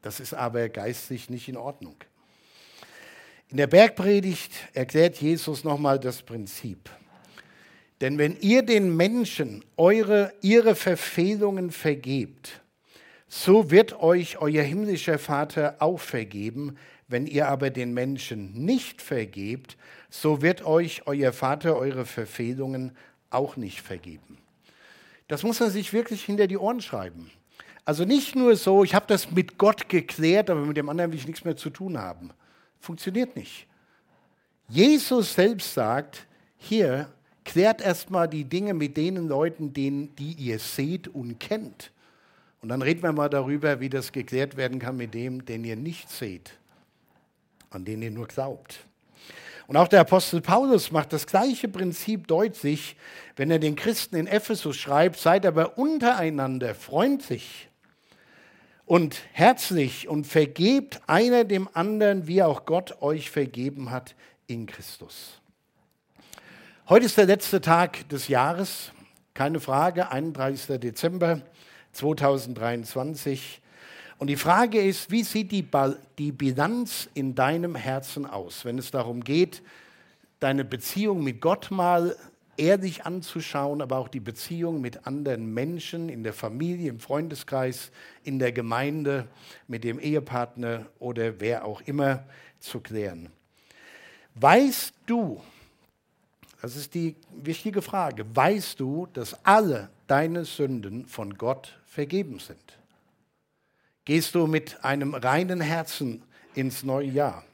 Das 0.02 0.20
ist 0.20 0.34
aber 0.34 0.68
geistlich 0.68 1.30
nicht 1.30 1.48
in 1.48 1.56
Ordnung. 1.56 1.96
In 3.48 3.56
der 3.56 3.66
Bergpredigt 3.66 4.52
erklärt 4.74 5.22
Jesus 5.22 5.64
nochmal 5.64 5.98
das 5.98 6.20
Prinzip. 6.20 6.90
Denn 8.02 8.18
wenn 8.18 8.38
ihr 8.42 8.60
den 8.62 8.94
Menschen 8.94 9.64
eure, 9.78 10.34
ihre 10.42 10.74
Verfehlungen 10.74 11.70
vergebt, 11.70 12.60
so 13.26 13.70
wird 13.70 13.98
euch 14.02 14.36
euer 14.36 14.64
himmlischer 14.64 15.18
Vater 15.18 15.76
auch 15.78 15.98
vergeben. 15.98 16.76
Wenn 17.06 17.26
ihr 17.26 17.48
aber 17.48 17.70
den 17.70 17.94
Menschen 17.94 18.52
nicht 18.52 19.00
vergebt, 19.00 19.78
so 20.10 20.42
wird 20.42 20.62
euch 20.66 21.06
euer 21.06 21.32
Vater 21.32 21.74
eure 21.78 22.04
Verfehlungen 22.04 22.94
auch 23.30 23.56
nicht 23.56 23.80
vergeben. 23.80 24.36
Das 25.28 25.42
muss 25.42 25.60
man 25.60 25.70
sich 25.70 25.92
wirklich 25.92 26.24
hinter 26.24 26.46
die 26.46 26.58
Ohren 26.58 26.80
schreiben. 26.80 27.30
Also 27.84 28.04
nicht 28.04 28.34
nur 28.34 28.56
so, 28.56 28.84
ich 28.84 28.94
habe 28.94 29.06
das 29.08 29.30
mit 29.30 29.56
Gott 29.56 29.88
geklärt, 29.88 30.50
aber 30.50 30.60
mit 30.62 30.76
dem 30.76 30.88
anderen 30.88 31.12
will 31.12 31.18
ich 31.18 31.26
nichts 31.26 31.44
mehr 31.44 31.56
zu 31.56 31.70
tun 31.70 31.96
haben. 31.96 32.30
Funktioniert 32.80 33.36
nicht. 33.36 33.66
Jesus 34.68 35.34
selbst 35.34 35.72
sagt, 35.72 36.26
hier, 36.56 37.10
klärt 37.44 37.80
erstmal 37.80 38.28
die 38.28 38.44
Dinge 38.44 38.74
mit 38.74 38.96
den 38.96 39.28
Leuten, 39.28 39.72
denen, 39.72 40.14
die 40.16 40.32
ihr 40.32 40.58
seht 40.58 41.08
und 41.08 41.40
kennt. 41.40 41.92
Und 42.60 42.68
dann 42.68 42.82
reden 42.82 43.02
wir 43.02 43.12
mal 43.12 43.30
darüber, 43.30 43.80
wie 43.80 43.88
das 43.88 44.12
geklärt 44.12 44.56
werden 44.56 44.78
kann 44.78 44.96
mit 44.96 45.14
dem, 45.14 45.44
den 45.44 45.64
ihr 45.64 45.76
nicht 45.76 46.10
seht, 46.10 46.52
an 47.70 47.84
den 47.84 48.02
ihr 48.02 48.10
nur 48.10 48.26
glaubt. 48.26 48.87
Und 49.68 49.76
auch 49.76 49.88
der 49.88 50.00
Apostel 50.00 50.40
Paulus 50.40 50.92
macht 50.92 51.12
das 51.12 51.26
gleiche 51.26 51.68
Prinzip 51.68 52.26
deutlich, 52.26 52.96
wenn 53.36 53.50
er 53.50 53.58
den 53.58 53.76
Christen 53.76 54.16
in 54.16 54.26
Ephesus 54.26 54.76
schreibt, 54.76 55.18
seid 55.18 55.44
aber 55.44 55.76
untereinander 55.76 56.74
freundlich 56.74 57.68
und 58.86 59.20
herzlich 59.32 60.08
und 60.08 60.26
vergebt 60.26 61.02
einer 61.06 61.44
dem 61.44 61.68
anderen, 61.74 62.26
wie 62.26 62.42
auch 62.42 62.64
Gott 62.64 63.02
euch 63.02 63.30
vergeben 63.30 63.90
hat 63.90 64.14
in 64.46 64.64
Christus. 64.64 65.38
Heute 66.88 67.04
ist 67.04 67.18
der 67.18 67.26
letzte 67.26 67.60
Tag 67.60 68.08
des 68.08 68.28
Jahres, 68.28 68.92
keine 69.34 69.60
Frage, 69.60 70.10
31. 70.10 70.80
Dezember 70.80 71.42
2023. 71.92 73.60
Und 74.18 74.26
die 74.26 74.36
Frage 74.36 74.82
ist, 74.82 75.10
wie 75.10 75.22
sieht 75.22 75.52
die, 75.52 75.66
die 76.18 76.32
Bilanz 76.32 77.08
in 77.14 77.36
deinem 77.36 77.76
Herzen 77.76 78.26
aus, 78.26 78.64
wenn 78.64 78.76
es 78.78 78.90
darum 78.90 79.22
geht, 79.22 79.62
deine 80.40 80.64
Beziehung 80.64 81.22
mit 81.22 81.40
Gott 81.40 81.70
mal 81.70 82.16
ehrlich 82.56 83.06
anzuschauen, 83.06 83.80
aber 83.80 83.98
auch 83.98 84.08
die 84.08 84.20
Beziehung 84.20 84.80
mit 84.80 85.06
anderen 85.06 85.54
Menschen 85.54 86.08
in 86.08 86.24
der 86.24 86.32
Familie, 86.32 86.90
im 86.90 86.98
Freundeskreis, 86.98 87.92
in 88.24 88.40
der 88.40 88.50
Gemeinde, 88.50 89.28
mit 89.68 89.84
dem 89.84 90.00
Ehepartner 90.00 90.86
oder 90.98 91.38
wer 91.38 91.64
auch 91.64 91.80
immer 91.82 92.24
zu 92.58 92.80
klären. 92.80 93.30
Weißt 94.34 94.92
du, 95.06 95.40
das 96.60 96.74
ist 96.74 96.94
die 96.94 97.14
wichtige 97.40 97.82
Frage, 97.82 98.24
weißt 98.34 98.80
du, 98.80 99.06
dass 99.12 99.44
alle 99.44 99.90
deine 100.08 100.44
Sünden 100.44 101.06
von 101.06 101.34
Gott 101.34 101.78
vergeben 101.86 102.40
sind? 102.40 102.78
Gehst 104.08 104.34
du 104.34 104.46
mit 104.46 104.82
einem 104.82 105.12
reinen 105.12 105.60
Herzen 105.60 106.22
ins 106.54 106.82
neue 106.82 107.08
Jahr? 107.08 107.44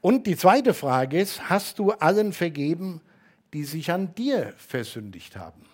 Und 0.00 0.26
die 0.26 0.36
zweite 0.36 0.74
Frage 0.74 1.20
ist, 1.20 1.48
hast 1.48 1.78
du 1.78 1.92
allen 1.92 2.32
vergeben, 2.32 3.00
die 3.52 3.62
sich 3.62 3.92
an 3.92 4.12
dir 4.16 4.54
versündigt 4.56 5.36
haben. 5.36 5.64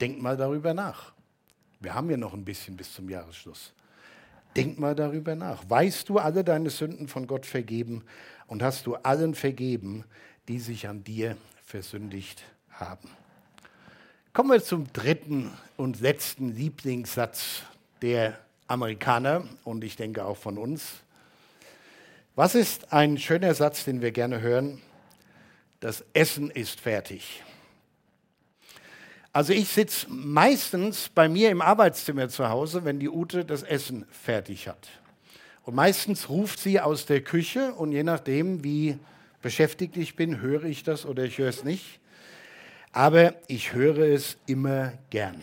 Denk 0.00 0.22
mal 0.22 0.38
darüber 0.38 0.72
nach. 0.72 1.12
Wir 1.80 1.92
haben 1.92 2.08
ja 2.08 2.16
noch 2.16 2.32
ein 2.32 2.46
bisschen 2.46 2.78
bis 2.78 2.94
zum 2.94 3.10
Jahresschluss. 3.10 3.74
Denk 4.56 4.78
mal 4.78 4.94
darüber 4.94 5.34
nach. 5.34 5.68
Weißt 5.68 6.08
du 6.08 6.16
alle 6.16 6.44
deine 6.44 6.70
Sünden 6.70 7.08
von 7.08 7.26
Gott 7.26 7.44
vergeben 7.44 8.04
und 8.46 8.62
hast 8.62 8.86
du 8.86 8.94
allen 8.94 9.34
vergeben, 9.34 10.06
die 10.48 10.60
sich 10.60 10.88
an 10.88 11.04
dir 11.04 11.36
versündigt 11.62 12.42
haben? 12.70 13.10
Kommen 14.34 14.50
wir 14.50 14.62
zum 14.62 14.92
dritten 14.92 15.50
und 15.76 16.00
letzten 16.00 16.54
Lieblingssatz 16.54 17.62
der 18.02 18.38
Amerikaner 18.68 19.44
und 19.64 19.82
ich 19.82 19.96
denke 19.96 20.24
auch 20.24 20.36
von 20.36 20.58
uns. 20.58 21.02
Was 22.36 22.54
ist 22.54 22.92
ein 22.92 23.18
schöner 23.18 23.54
Satz, 23.54 23.84
den 23.84 24.00
wir 24.00 24.12
gerne 24.12 24.40
hören? 24.40 24.80
Das 25.80 26.04
Essen 26.12 26.50
ist 26.50 26.78
fertig. 26.78 27.42
Also 29.32 29.52
ich 29.52 29.68
sitze 29.68 30.06
meistens 30.08 31.08
bei 31.08 31.28
mir 31.28 31.50
im 31.50 31.62
Arbeitszimmer 31.62 32.28
zu 32.28 32.48
Hause, 32.48 32.84
wenn 32.84 33.00
die 33.00 33.08
Ute 33.08 33.44
das 33.44 33.62
Essen 33.62 34.06
fertig 34.10 34.68
hat. 34.68 34.88
Und 35.64 35.74
meistens 35.74 36.28
ruft 36.28 36.60
sie 36.60 36.80
aus 36.80 37.06
der 37.06 37.22
Küche 37.22 37.72
und 37.72 37.92
je 37.92 38.04
nachdem, 38.04 38.62
wie 38.62 38.98
beschäftigt 39.42 39.96
ich 39.96 40.16
bin, 40.16 40.40
höre 40.40 40.64
ich 40.64 40.84
das 40.84 41.06
oder 41.06 41.24
ich 41.24 41.38
höre 41.38 41.48
es 41.48 41.64
nicht. 41.64 41.98
Aber 42.98 43.34
ich 43.46 43.74
höre 43.74 43.98
es 43.98 44.36
immer 44.46 44.92
gern. 45.10 45.40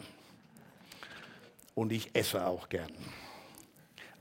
Und 1.73 1.93
ich 1.93 2.13
esse 2.13 2.45
auch 2.45 2.67
gern. 2.67 2.91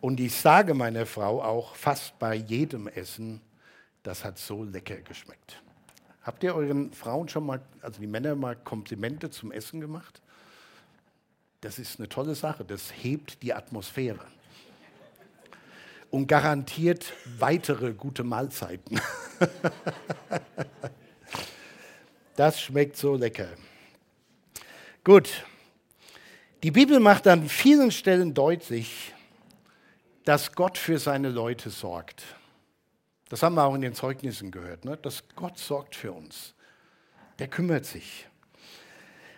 Und 0.00 0.20
ich 0.20 0.36
sage 0.36 0.72
meiner 0.72 1.04
Frau 1.04 1.42
auch 1.42 1.74
fast 1.74 2.16
bei 2.20 2.36
jedem 2.36 2.86
Essen, 2.86 3.40
das 4.04 4.24
hat 4.24 4.38
so 4.38 4.62
lecker 4.62 4.98
geschmeckt. 4.98 5.60
Habt 6.22 6.44
ihr 6.44 6.54
euren 6.54 6.92
Frauen 6.92 7.28
schon 7.28 7.44
mal, 7.44 7.60
also 7.82 8.00
die 8.00 8.06
Männer 8.06 8.36
mal 8.36 8.54
Komplimente 8.54 9.28
zum 9.30 9.50
Essen 9.50 9.80
gemacht? 9.80 10.22
Das 11.60 11.80
ist 11.80 11.98
eine 11.98 12.08
tolle 12.08 12.36
Sache, 12.36 12.64
das 12.64 12.92
hebt 13.02 13.42
die 13.42 13.52
Atmosphäre 13.52 14.26
und 16.12 16.28
garantiert 16.28 17.12
weitere 17.40 17.94
gute 17.94 18.22
Mahlzeiten. 18.22 19.00
das 22.36 22.60
schmeckt 22.60 22.96
so 22.96 23.16
lecker. 23.16 23.48
Gut, 25.02 25.44
die 26.62 26.70
Bibel 26.70 26.98
macht 26.98 27.26
an 27.26 27.48
vielen 27.48 27.90
Stellen 27.90 28.32
deutlich, 28.32 29.12
dass 30.24 30.52
Gott 30.52 30.78
für 30.78 30.98
seine 30.98 31.28
Leute 31.28 31.70
sorgt. 31.70 32.22
Das 33.28 33.42
haben 33.42 33.54
wir 33.54 33.64
auch 33.64 33.74
in 33.74 33.82
den 33.82 33.94
Zeugnissen 33.94 34.50
gehört, 34.50 34.84
ne? 34.84 34.96
dass 34.96 35.24
Gott 35.36 35.58
sorgt 35.58 35.94
für 35.94 36.12
uns. 36.12 36.54
Der 37.38 37.48
kümmert 37.48 37.84
sich. 37.84 38.26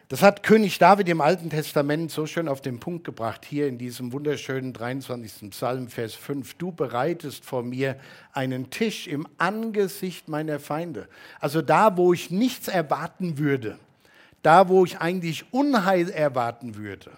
Das 0.08 0.22
hat 0.22 0.44
König 0.44 0.78
David 0.78 1.08
im 1.08 1.20
Alten 1.20 1.50
Testament 1.50 2.12
so 2.12 2.26
schön 2.26 2.46
auf 2.46 2.60
den 2.60 2.78
Punkt 2.78 3.02
gebracht, 3.02 3.44
hier 3.44 3.66
in 3.66 3.76
diesem 3.76 4.12
wunderschönen 4.12 4.72
23. 4.72 5.50
Psalm, 5.50 5.88
Vers 5.88 6.14
5. 6.14 6.54
Du 6.54 6.70
bereitest 6.70 7.44
vor 7.44 7.64
mir 7.64 7.96
einen 8.32 8.70
Tisch 8.70 9.08
im 9.08 9.26
Angesicht 9.36 10.28
meiner 10.28 10.60
Feinde. 10.60 11.08
Also 11.40 11.60
da, 11.60 11.96
wo 11.96 12.12
ich 12.12 12.30
nichts 12.30 12.68
erwarten 12.68 13.38
würde, 13.38 13.80
da, 14.42 14.68
wo 14.68 14.84
ich 14.84 14.98
eigentlich 15.00 15.52
Unheil 15.52 16.08
erwarten 16.08 16.76
würde 16.76 17.10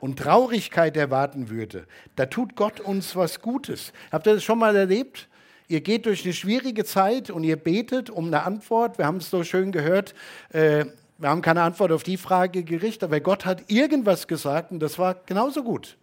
und 0.00 0.18
Traurigkeit 0.18 0.96
erwarten 0.96 1.48
würde, 1.48 1.86
da 2.16 2.26
tut 2.26 2.56
Gott 2.56 2.80
uns 2.80 3.14
was 3.14 3.40
Gutes. 3.40 3.92
Habt 4.10 4.26
ihr 4.26 4.34
das 4.34 4.42
schon 4.42 4.58
mal 4.58 4.74
erlebt? 4.74 5.28
Ihr 5.68 5.80
geht 5.80 6.06
durch 6.06 6.24
eine 6.24 6.34
schwierige 6.34 6.84
Zeit 6.84 7.30
und 7.30 7.44
ihr 7.44 7.56
betet 7.56 8.10
um 8.10 8.26
eine 8.26 8.42
Antwort. 8.42 8.98
Wir 8.98 9.06
haben 9.06 9.18
es 9.18 9.30
so 9.30 9.44
schön 9.44 9.70
gehört. 9.70 10.12
Äh, 10.48 10.86
wir 11.18 11.28
haben 11.30 11.42
keine 11.42 11.62
Antwort 11.62 11.92
auf 11.92 12.02
die 12.02 12.16
Frage 12.16 12.62
gerichtet, 12.62 13.04
aber 13.04 13.20
Gott 13.20 13.44
hat 13.44 13.70
irgendwas 13.70 14.28
gesagt 14.28 14.70
und 14.70 14.80
das 14.80 14.98
war 14.98 15.14
genauso 15.14 15.62
gut. 15.62 15.96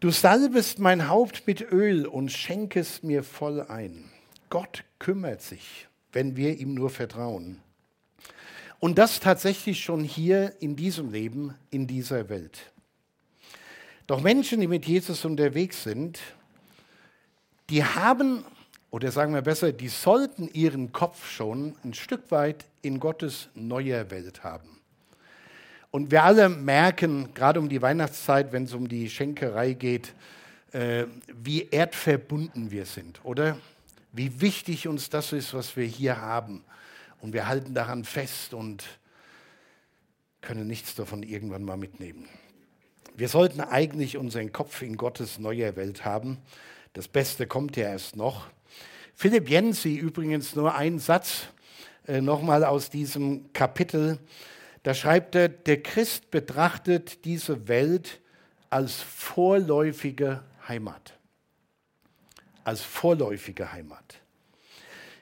Du 0.00 0.10
salbest 0.10 0.78
mein 0.78 1.08
Haupt 1.08 1.46
mit 1.46 1.72
Öl 1.72 2.06
und 2.06 2.30
schenkest 2.30 3.02
mir 3.02 3.22
voll 3.22 3.62
ein. 3.62 4.10
Gott 4.50 4.84
kümmert 4.98 5.42
sich, 5.42 5.88
wenn 6.12 6.36
wir 6.36 6.58
ihm 6.58 6.74
nur 6.74 6.90
vertrauen. 6.90 7.60
Und 8.78 8.98
das 8.98 9.20
tatsächlich 9.20 9.82
schon 9.82 10.04
hier 10.04 10.54
in 10.60 10.76
diesem 10.76 11.10
Leben, 11.10 11.54
in 11.70 11.86
dieser 11.86 12.28
Welt. 12.28 12.72
Doch 14.06 14.20
Menschen, 14.20 14.60
die 14.60 14.66
mit 14.66 14.86
Jesus 14.86 15.24
unterwegs 15.24 15.82
sind, 15.82 16.20
die 17.70 17.82
haben, 17.82 18.44
oder 18.96 19.12
sagen 19.12 19.34
wir 19.34 19.42
besser, 19.42 19.72
die 19.72 19.88
sollten 19.88 20.48
ihren 20.54 20.90
Kopf 20.90 21.30
schon 21.30 21.76
ein 21.84 21.92
Stück 21.92 22.30
weit 22.30 22.64
in 22.80 22.98
Gottes 22.98 23.50
neuer 23.54 24.10
Welt 24.10 24.42
haben. 24.42 24.80
Und 25.90 26.10
wir 26.10 26.24
alle 26.24 26.48
merken, 26.48 27.34
gerade 27.34 27.60
um 27.60 27.68
die 27.68 27.82
Weihnachtszeit, 27.82 28.52
wenn 28.52 28.64
es 28.64 28.72
um 28.72 28.88
die 28.88 29.10
Schenkerei 29.10 29.74
geht, 29.74 30.14
äh, 30.72 31.04
wie 31.26 31.68
erdverbunden 31.68 32.70
wir 32.70 32.86
sind, 32.86 33.22
oder? 33.22 33.58
Wie 34.12 34.40
wichtig 34.40 34.88
uns 34.88 35.10
das 35.10 35.34
ist, 35.34 35.52
was 35.52 35.76
wir 35.76 35.84
hier 35.84 36.22
haben. 36.22 36.64
Und 37.20 37.34
wir 37.34 37.48
halten 37.48 37.74
daran 37.74 38.02
fest 38.02 38.54
und 38.54 38.82
können 40.40 40.66
nichts 40.66 40.94
davon 40.94 41.22
irgendwann 41.22 41.64
mal 41.64 41.76
mitnehmen. 41.76 42.30
Wir 43.14 43.28
sollten 43.28 43.60
eigentlich 43.60 44.16
unseren 44.16 44.54
Kopf 44.54 44.80
in 44.80 44.96
Gottes 44.96 45.38
neuer 45.38 45.76
Welt 45.76 46.06
haben. 46.06 46.38
Das 46.94 47.08
Beste 47.08 47.46
kommt 47.46 47.76
ja 47.76 47.90
erst 47.90 48.16
noch. 48.16 48.46
Philipp 49.18 49.48
Jensi, 49.48 49.96
übrigens 49.96 50.54
nur 50.54 50.74
ein 50.74 50.98
Satz 50.98 51.46
äh, 52.06 52.20
nochmal 52.20 52.64
aus 52.64 52.90
diesem 52.90 53.50
Kapitel. 53.54 54.18
Da 54.82 54.92
schreibt 54.92 55.34
er, 55.34 55.48
der 55.48 55.82
Christ 55.82 56.30
betrachtet 56.30 57.24
diese 57.24 57.66
Welt 57.66 58.20
als 58.68 59.00
vorläufige 59.00 60.42
Heimat. 60.68 61.14
Als 62.62 62.82
vorläufige 62.82 63.72
Heimat. 63.72 64.20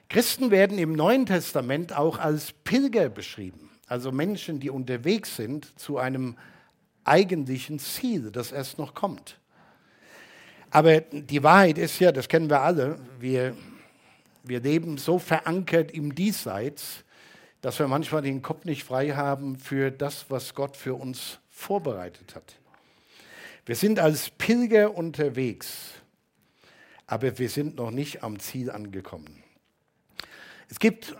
Christen 0.09 0.51
werden 0.51 0.77
im 0.77 0.91
Neuen 0.91 1.25
Testament 1.25 1.95
auch 1.95 2.19
als 2.19 2.51
Pilger 2.51 3.07
beschrieben, 3.07 3.69
also 3.87 4.11
Menschen, 4.11 4.59
die 4.59 4.69
unterwegs 4.69 5.37
sind 5.37 5.79
zu 5.79 5.97
einem 5.99 6.35
eigentlichen 7.05 7.79
Ziel, 7.79 8.29
das 8.29 8.51
erst 8.51 8.77
noch 8.77 8.93
kommt. 8.93 9.39
Aber 10.69 10.99
die 10.99 11.41
Wahrheit 11.43 11.77
ist 11.77 11.97
ja, 11.99 12.11
das 12.11 12.27
kennen 12.27 12.49
wir 12.49 12.59
alle, 12.59 12.99
wir, 13.19 13.55
wir 14.47 14.59
leben 14.59 14.97
so 14.97 15.19
verankert 15.19 15.91
im 15.91 16.15
Diesseits, 16.15 17.03
dass 17.61 17.79
wir 17.79 17.87
manchmal 17.87 18.21
den 18.21 18.41
Kopf 18.41 18.65
nicht 18.65 18.83
frei 18.83 19.09
haben 19.11 19.57
für 19.57 19.91
das, 19.91 20.25
was 20.29 20.53
Gott 20.53 20.77
für 20.77 20.95
uns 20.95 21.39
vorbereitet 21.49 22.35
hat. 22.35 22.55
Wir 23.65 23.75
sind 23.75 23.99
als 23.99 24.29
Pilger 24.29 24.95
unterwegs, 24.95 25.93
aber 27.07 27.37
wir 27.39 27.49
sind 27.49 27.77
noch 27.77 27.91
nicht 27.91 28.23
am 28.23 28.39
Ziel 28.39 28.69
angekommen. 28.69 29.43
Es 30.69 30.79
gibt 30.79 31.15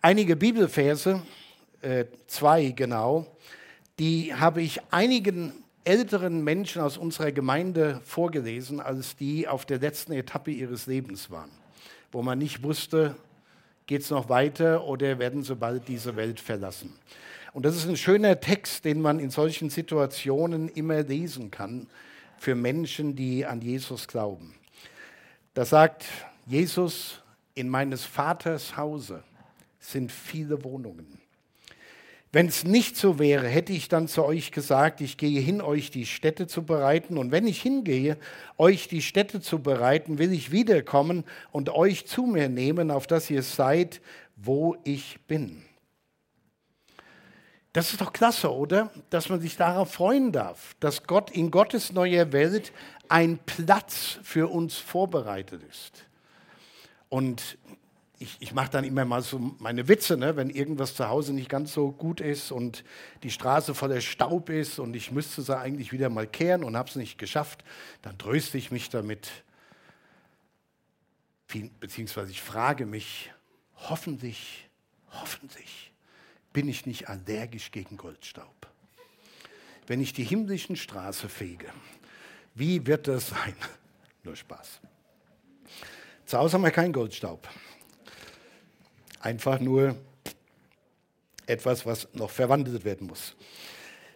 einige 0.00 0.36
Bibelverse, 0.36 1.22
äh, 1.82 2.06
zwei 2.26 2.70
genau, 2.70 3.26
die 3.98 4.34
habe 4.34 4.62
ich 4.62 4.80
einigen 4.90 5.52
älteren 5.84 6.42
Menschen 6.42 6.82
aus 6.82 6.96
unserer 6.96 7.30
Gemeinde 7.30 8.00
vorgelesen, 8.04 8.80
als 8.80 9.16
die 9.16 9.46
auf 9.46 9.66
der 9.66 9.78
letzten 9.78 10.12
Etappe 10.12 10.50
ihres 10.50 10.86
Lebens 10.86 11.30
waren, 11.30 11.50
wo 12.14 12.22
man 12.22 12.38
nicht 12.38 12.62
wusste, 12.62 13.16
geht 13.86 14.02
es 14.02 14.10
noch 14.10 14.28
weiter 14.28 14.84
oder 14.84 15.18
werden 15.18 15.42
sie 15.42 15.56
bald 15.56 15.88
diese 15.88 16.14
Welt 16.16 16.38
verlassen. 16.40 16.94
Und 17.52 17.66
das 17.66 17.76
ist 17.76 17.88
ein 17.88 17.96
schöner 17.96 18.40
Text, 18.40 18.84
den 18.84 19.00
man 19.00 19.18
in 19.18 19.30
solchen 19.30 19.68
Situationen 19.68 20.68
immer 20.68 21.02
lesen 21.02 21.50
kann 21.50 21.88
für 22.38 22.54
Menschen, 22.54 23.16
die 23.16 23.44
an 23.44 23.60
Jesus 23.60 24.08
glauben. 24.08 24.54
Da 25.54 25.64
sagt 25.64 26.04
Jesus, 26.46 27.20
in 27.54 27.68
meines 27.68 28.04
Vaters 28.04 28.76
Hause 28.76 29.22
sind 29.78 30.10
viele 30.10 30.62
Wohnungen. 30.64 31.20
Wenn 32.34 32.48
es 32.48 32.64
nicht 32.64 32.96
so 32.96 33.20
wäre, 33.20 33.46
hätte 33.46 33.72
ich 33.72 33.88
dann 33.88 34.08
zu 34.08 34.24
euch 34.24 34.50
gesagt, 34.50 35.00
ich 35.00 35.18
gehe 35.18 35.40
hin, 35.40 35.60
euch 35.62 35.92
die 35.92 36.04
Städte 36.04 36.48
zu 36.48 36.64
bereiten. 36.64 37.16
Und 37.16 37.30
wenn 37.30 37.46
ich 37.46 37.62
hingehe, 37.62 38.16
euch 38.58 38.88
die 38.88 39.02
Städte 39.02 39.40
zu 39.40 39.60
bereiten, 39.60 40.18
will 40.18 40.32
ich 40.32 40.50
wiederkommen 40.50 41.22
und 41.52 41.70
euch 41.70 42.08
zu 42.08 42.22
mir 42.24 42.48
nehmen, 42.48 42.90
auf 42.90 43.06
dass 43.06 43.30
ihr 43.30 43.44
seid, 43.44 44.00
wo 44.34 44.76
ich 44.82 45.20
bin. 45.28 45.62
Das 47.72 47.92
ist 47.92 48.00
doch 48.00 48.12
klasse, 48.12 48.52
oder? 48.52 48.90
Dass 49.10 49.28
man 49.28 49.40
sich 49.40 49.56
darauf 49.56 49.92
freuen 49.92 50.32
darf, 50.32 50.74
dass 50.80 51.04
Gott 51.04 51.30
in 51.30 51.52
Gottes 51.52 51.92
neuer 51.92 52.32
Welt 52.32 52.72
ein 53.08 53.38
Platz 53.46 54.18
für 54.24 54.50
uns 54.50 54.76
vorbereitet 54.76 55.62
ist. 55.70 56.04
Und 57.08 57.58
ich, 58.18 58.36
ich 58.40 58.52
mache 58.52 58.70
dann 58.70 58.84
immer 58.84 59.04
mal 59.04 59.22
so 59.22 59.38
meine 59.58 59.88
Witze, 59.88 60.16
ne? 60.16 60.36
wenn 60.36 60.50
irgendwas 60.50 60.94
zu 60.94 61.08
Hause 61.08 61.32
nicht 61.32 61.48
ganz 61.48 61.72
so 61.72 61.90
gut 61.90 62.20
ist 62.20 62.52
und 62.52 62.84
die 63.22 63.30
Straße 63.30 63.74
voller 63.74 64.00
Staub 64.00 64.50
ist 64.50 64.78
und 64.78 64.94
ich 64.94 65.10
müsste 65.10 65.42
sie 65.42 65.56
eigentlich 65.56 65.92
wieder 65.92 66.08
mal 66.10 66.26
kehren 66.26 66.62
und 66.64 66.76
habe 66.76 66.88
es 66.88 66.96
nicht 66.96 67.18
geschafft, 67.18 67.64
dann 68.02 68.16
tröste 68.16 68.56
ich 68.56 68.70
mich 68.70 68.88
damit, 68.88 69.30
beziehungsweise 71.80 72.30
ich 72.30 72.40
frage 72.40 72.86
mich, 72.86 73.32
hoffentlich, 73.76 74.68
hoffentlich 75.10 75.92
bin 76.52 76.68
ich 76.68 76.86
nicht 76.86 77.08
allergisch 77.08 77.72
gegen 77.72 77.96
Goldstaub. 77.96 78.68
Wenn 79.86 80.00
ich 80.00 80.12
die 80.12 80.24
himmlischen 80.24 80.76
Straße 80.76 81.28
fege, 81.28 81.66
wie 82.54 82.86
wird 82.86 83.08
das 83.08 83.28
sein? 83.28 83.56
Nur 84.22 84.36
Spaß. 84.36 84.80
Zu 86.24 86.38
Hause 86.38 86.54
haben 86.54 86.62
wir 86.62 86.70
keinen 86.70 86.92
Goldstaub. 86.92 87.46
Einfach 89.24 89.58
nur 89.58 89.96
etwas, 91.46 91.86
was 91.86 92.06
noch 92.12 92.30
verwandelt 92.30 92.84
werden 92.84 93.06
muss. 93.06 93.34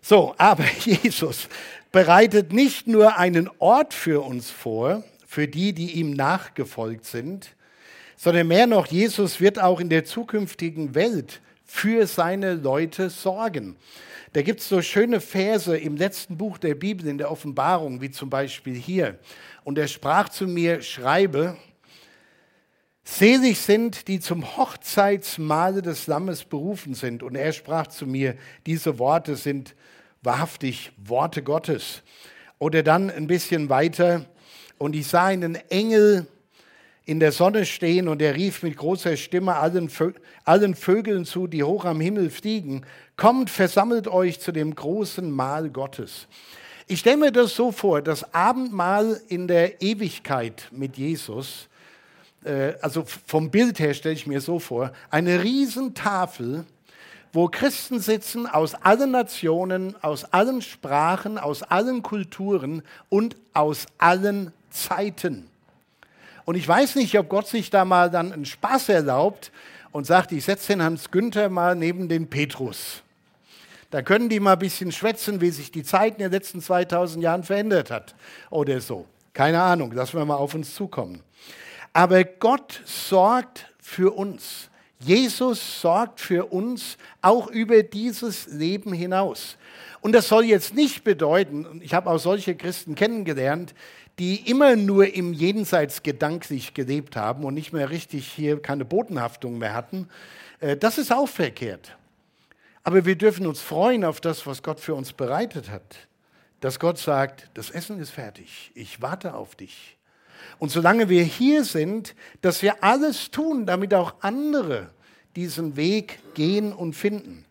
So, 0.03 0.35
aber 0.37 0.64
Jesus 0.85 1.49
bereitet 1.90 2.53
nicht 2.53 2.87
nur 2.87 3.16
einen 3.16 3.49
Ort 3.59 3.94
für 3.94 4.23
uns 4.23 4.51
vor, 4.51 5.03
für 5.27 5.49
die, 5.49 5.73
die 5.73 5.92
ihm 5.92 6.12
nachgefolgt 6.12 7.07
sind, 7.07 7.57
sondern 8.16 8.49
mehr 8.49 8.66
noch, 8.66 8.87
Jesus 8.88 9.40
wird 9.40 9.59
auch 9.59 9.81
in 9.81 9.88
der 9.88 10.05
zukünftigen 10.05 10.94
Welt 10.94 11.40
für 11.64 12.07
seine 12.07 12.53
Leute 12.53 13.09
sorgen. 13.09 13.77
Da 14.35 14.42
gibt 14.42 14.61
es 14.61 14.68
so 14.68 14.83
schöne 14.83 15.23
Verse 15.23 15.75
im 15.75 15.97
letzten 15.97 16.37
Buch 16.37 16.59
der 16.59 16.75
Bibel, 16.75 17.07
in 17.07 17.16
der 17.16 17.31
Offenbarung, 17.31 18.03
wie 18.03 18.11
zum 18.11 18.29
Beispiel 18.29 18.75
hier. 18.75 19.18
Und 19.64 19.79
er 19.79 19.88
sprach 19.88 20.29
zu 20.29 20.47
mir, 20.47 20.83
schreibe, 20.83 21.57
Selig 23.11 23.59
sind, 23.59 24.07
die 24.07 24.21
zum 24.21 24.59
Hochzeitsmahle 24.59 25.81
des 25.81 26.07
Lammes 26.07 26.44
berufen 26.44 26.92
sind. 26.92 27.23
Und 27.23 27.37
er 27.37 27.53
sprach 27.53 27.87
zu 27.87 28.07
mir, 28.07 28.37
diese 28.66 28.99
Worte 28.99 29.35
sind 29.35 29.75
wahrhaftig 30.23 30.92
Worte 30.99 31.42
Gottes. 31.42 32.03
Oder 32.59 32.83
dann 32.83 33.11
ein 33.11 33.27
bisschen 33.27 33.71
weiter, 33.71 34.27
und 34.77 34.94
ich 34.94 35.07
sah 35.07 35.25
einen 35.25 35.57
Engel 35.71 36.27
in 37.07 37.18
der 37.18 37.33
Sonne 37.33 37.64
stehen 37.64 38.09
und 38.09 38.21
er 38.21 38.37
rief 38.37 38.62
mit 38.62 38.77
großer 38.77 39.16
Stimme 39.16 39.57
allen, 39.57 39.88
Vö 39.88 40.12
allen 40.44 40.75
Vögeln 40.75 41.25
zu, 41.25 41.47
die 41.47 41.64
hoch 41.64 41.87
am 41.87 42.01
Himmel 42.01 42.29
fliegen, 42.29 42.85
kommt, 43.16 43.49
versammelt 43.49 44.07
euch 44.07 44.38
zu 44.38 44.53
dem 44.53 44.75
großen 44.75 45.29
Mahl 45.29 45.71
Gottes. 45.71 46.29
Ich 46.87 47.01
stelle 47.01 47.16
mir 47.16 47.33
das 47.33 47.57
so 47.57 47.73
vor, 47.73 48.03
das 48.03 48.35
Abendmahl 48.35 49.21
in 49.29 49.49
der 49.49 49.81
Ewigkeit 49.81 50.68
mit 50.71 50.99
Jesus, 50.99 51.67
äh, 52.44 52.74
also 52.81 53.05
vom 53.27 53.51
Bild 53.51 53.79
her 53.79 53.94
stelle 53.94 54.14
ich 54.14 54.27
mir 54.27 54.40
so 54.40 54.59
vor, 54.59 54.92
eine 55.11 55.42
Riesentafel, 55.42 56.64
wo 57.33 57.48
Christen 57.48 58.01
sitzen 58.01 58.46
aus 58.46 58.74
allen 58.74 59.11
Nationen, 59.11 59.94
aus 60.03 60.24
allen 60.24 60.62
Sprachen, 60.62 61.38
aus 61.38 61.62
allen 61.62 62.03
Kulturen 62.03 62.83
und 63.09 63.37
aus 63.53 63.87
allen 63.98 64.53
Zeiten. 64.70 65.48
Und 66.44 66.55
ich 66.55 66.66
weiß 66.66 66.96
nicht, 66.96 67.18
ob 67.18 67.29
Gott 67.29 67.46
sich 67.46 67.68
da 67.68 67.85
mal 67.85 68.11
dann 68.11 68.33
einen 68.33 68.46
Spaß 68.46 68.88
erlaubt 68.88 69.53
und 69.92 70.07
sagt, 70.07 70.33
ich 70.33 70.44
setze 70.44 70.72
den 70.72 70.83
Hans 70.83 71.11
Günther 71.11 71.51
mal 71.51 71.74
neben 71.74 72.09
den 72.09 72.29
Petrus. 72.29 73.03
Da 73.90 74.03
können 74.03 74.29
die 74.29 74.40
mal 74.40 74.55
ein 74.55 74.59
bisschen 74.59 74.92
schwätzen, 74.92 75.40
wie 75.40 75.51
sich 75.51 75.70
die 75.70 75.83
Zeit 75.83 76.14
in 76.14 76.18
den 76.20 76.33
letzten 76.33 76.61
2000 76.61 77.22
Jahren 77.22 77.42
verändert 77.42 77.90
hat 77.90 78.14
oder 78.51 78.81
so. 78.81 79.07
Keine 79.33 79.62
Ahnung, 79.62 79.92
lassen 79.92 80.18
wir 80.18 80.24
mal 80.24 80.37
auf 80.37 80.55
uns 80.55 80.74
zukommen. 80.74 81.22
Aber 81.98 82.22
Gott 82.22 82.80
sorgt 82.84 83.66
für 83.80 84.16
uns. 84.16 84.70
Jesus 85.00 85.80
sorgt 85.80 86.20
für 86.20 86.46
uns 86.52 86.96
auch 87.22 87.48
über 87.48 87.82
dieses 87.82 88.46
Leben 88.46 88.92
hinaus. 88.92 89.56
Und 90.00 90.12
das 90.12 90.28
soll 90.28 90.44
jetzt 90.44 90.74
nicht 90.74 91.02
bedeuten, 91.02 91.80
ich 91.82 91.94
habe 91.94 92.08
auch 92.08 92.18
solche 92.18 92.54
Christen 92.54 92.94
kennengelernt, 92.94 93.74
die 94.20 94.48
immer 94.48 94.76
nur 94.76 95.12
im 95.12 95.32
Jenseits 95.32 96.04
gedanklich 96.04 96.72
gelebt 96.72 97.16
haben 97.16 97.42
und 97.42 97.54
nicht 97.54 97.72
mehr 97.72 97.90
richtig 97.90 98.30
hier 98.30 98.62
keine 98.62 98.84
Bodenhaftung 98.84 99.58
mehr 99.58 99.74
hatten, 99.74 100.08
äh, 100.61 100.76
das 100.76 100.98
ist 100.98 101.12
auch 101.12 101.28
verkehrt. 101.28 101.96
Aber 102.84 103.06
wir 103.06 103.16
dürfen 103.16 103.44
uns 103.44 103.61
freuen 103.61 104.04
auf 104.04 104.20
das, 104.20 104.46
was 104.46 104.62
Gott 104.62 104.78
für 104.78 104.94
uns 104.94 105.12
bereitet 105.12 105.68
hat. 105.68 106.06
Dass 106.61 106.78
Gott 106.78 106.98
sagt, 106.98 107.50
das 107.54 107.70
Essen 107.70 107.98
ist 107.98 108.11
fertig, 108.11 108.70
ich 108.76 109.02
warte 109.02 109.34
auf 109.34 109.56
dich. 109.56 109.97
Und 110.59 110.70
solange 110.70 111.09
wir 111.09 111.22
hier 111.22 111.64
sind, 111.64 112.14
dass 112.40 112.62
wir 112.62 112.83
alles 112.83 113.31
tun, 113.31 113.66
damit 113.66 113.94
auch 113.94 114.14
andere 114.20 114.90
diesen 115.37 115.77
Weg 115.77 116.18
gehen 116.35 116.72
und 116.72 116.94
finden. 116.94 117.44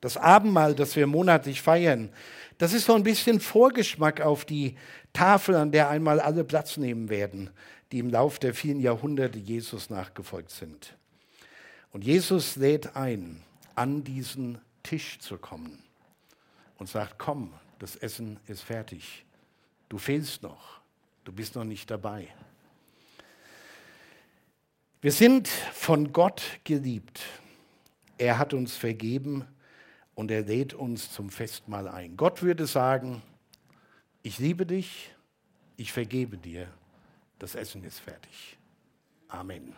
Das 0.00 0.16
Abendmahl, 0.16 0.74
das 0.74 0.96
wir 0.96 1.06
monatlich 1.06 1.62
feiern, 1.62 2.10
das 2.58 2.72
ist 2.72 2.86
so 2.86 2.94
ein 2.94 3.02
bisschen 3.02 3.40
Vorgeschmack 3.40 4.20
auf 4.20 4.44
die 4.44 4.76
Tafel, 5.12 5.54
an 5.56 5.72
der 5.72 5.88
einmal 5.88 6.20
alle 6.20 6.44
Platz 6.44 6.76
nehmen 6.76 7.08
werden, 7.08 7.50
die 7.90 7.98
im 7.98 8.10
Lauf 8.10 8.38
der 8.38 8.54
vielen 8.54 8.80
Jahrhunderte 8.80 9.38
Jesus 9.38 9.90
nachgefolgt 9.90 10.50
sind. 10.50 10.96
Und 11.92 12.04
Jesus 12.04 12.56
lädt 12.56 12.96
ein, 12.96 13.42
an 13.74 14.04
diesen 14.04 14.58
Tisch 14.82 15.18
zu 15.18 15.38
kommen 15.38 15.82
und 16.78 16.88
sagt, 16.88 17.18
komm, 17.18 17.52
das 17.78 17.96
Essen 17.96 18.38
ist 18.46 18.62
fertig. 18.62 19.24
Du 19.88 19.98
fehlst 19.98 20.42
noch, 20.42 20.81
du 21.24 21.32
bist 21.32 21.54
noch 21.54 21.64
nicht 21.64 21.90
dabei. 21.90 22.28
Wir 25.00 25.12
sind 25.12 25.48
von 25.48 26.12
Gott 26.12 26.42
geliebt. 26.64 27.20
Er 28.18 28.38
hat 28.38 28.54
uns 28.54 28.76
vergeben 28.76 29.44
und 30.14 30.30
er 30.30 30.42
lädt 30.42 30.74
uns 30.74 31.10
zum 31.10 31.30
Festmahl 31.30 31.88
ein. 31.88 32.16
Gott 32.16 32.42
würde 32.42 32.66
sagen, 32.66 33.22
ich 34.22 34.38
liebe 34.38 34.64
dich, 34.64 35.12
ich 35.76 35.92
vergebe 35.92 36.38
dir, 36.38 36.68
das 37.38 37.56
Essen 37.56 37.82
ist 37.82 37.98
fertig. 37.98 38.56
Amen. 39.26 39.74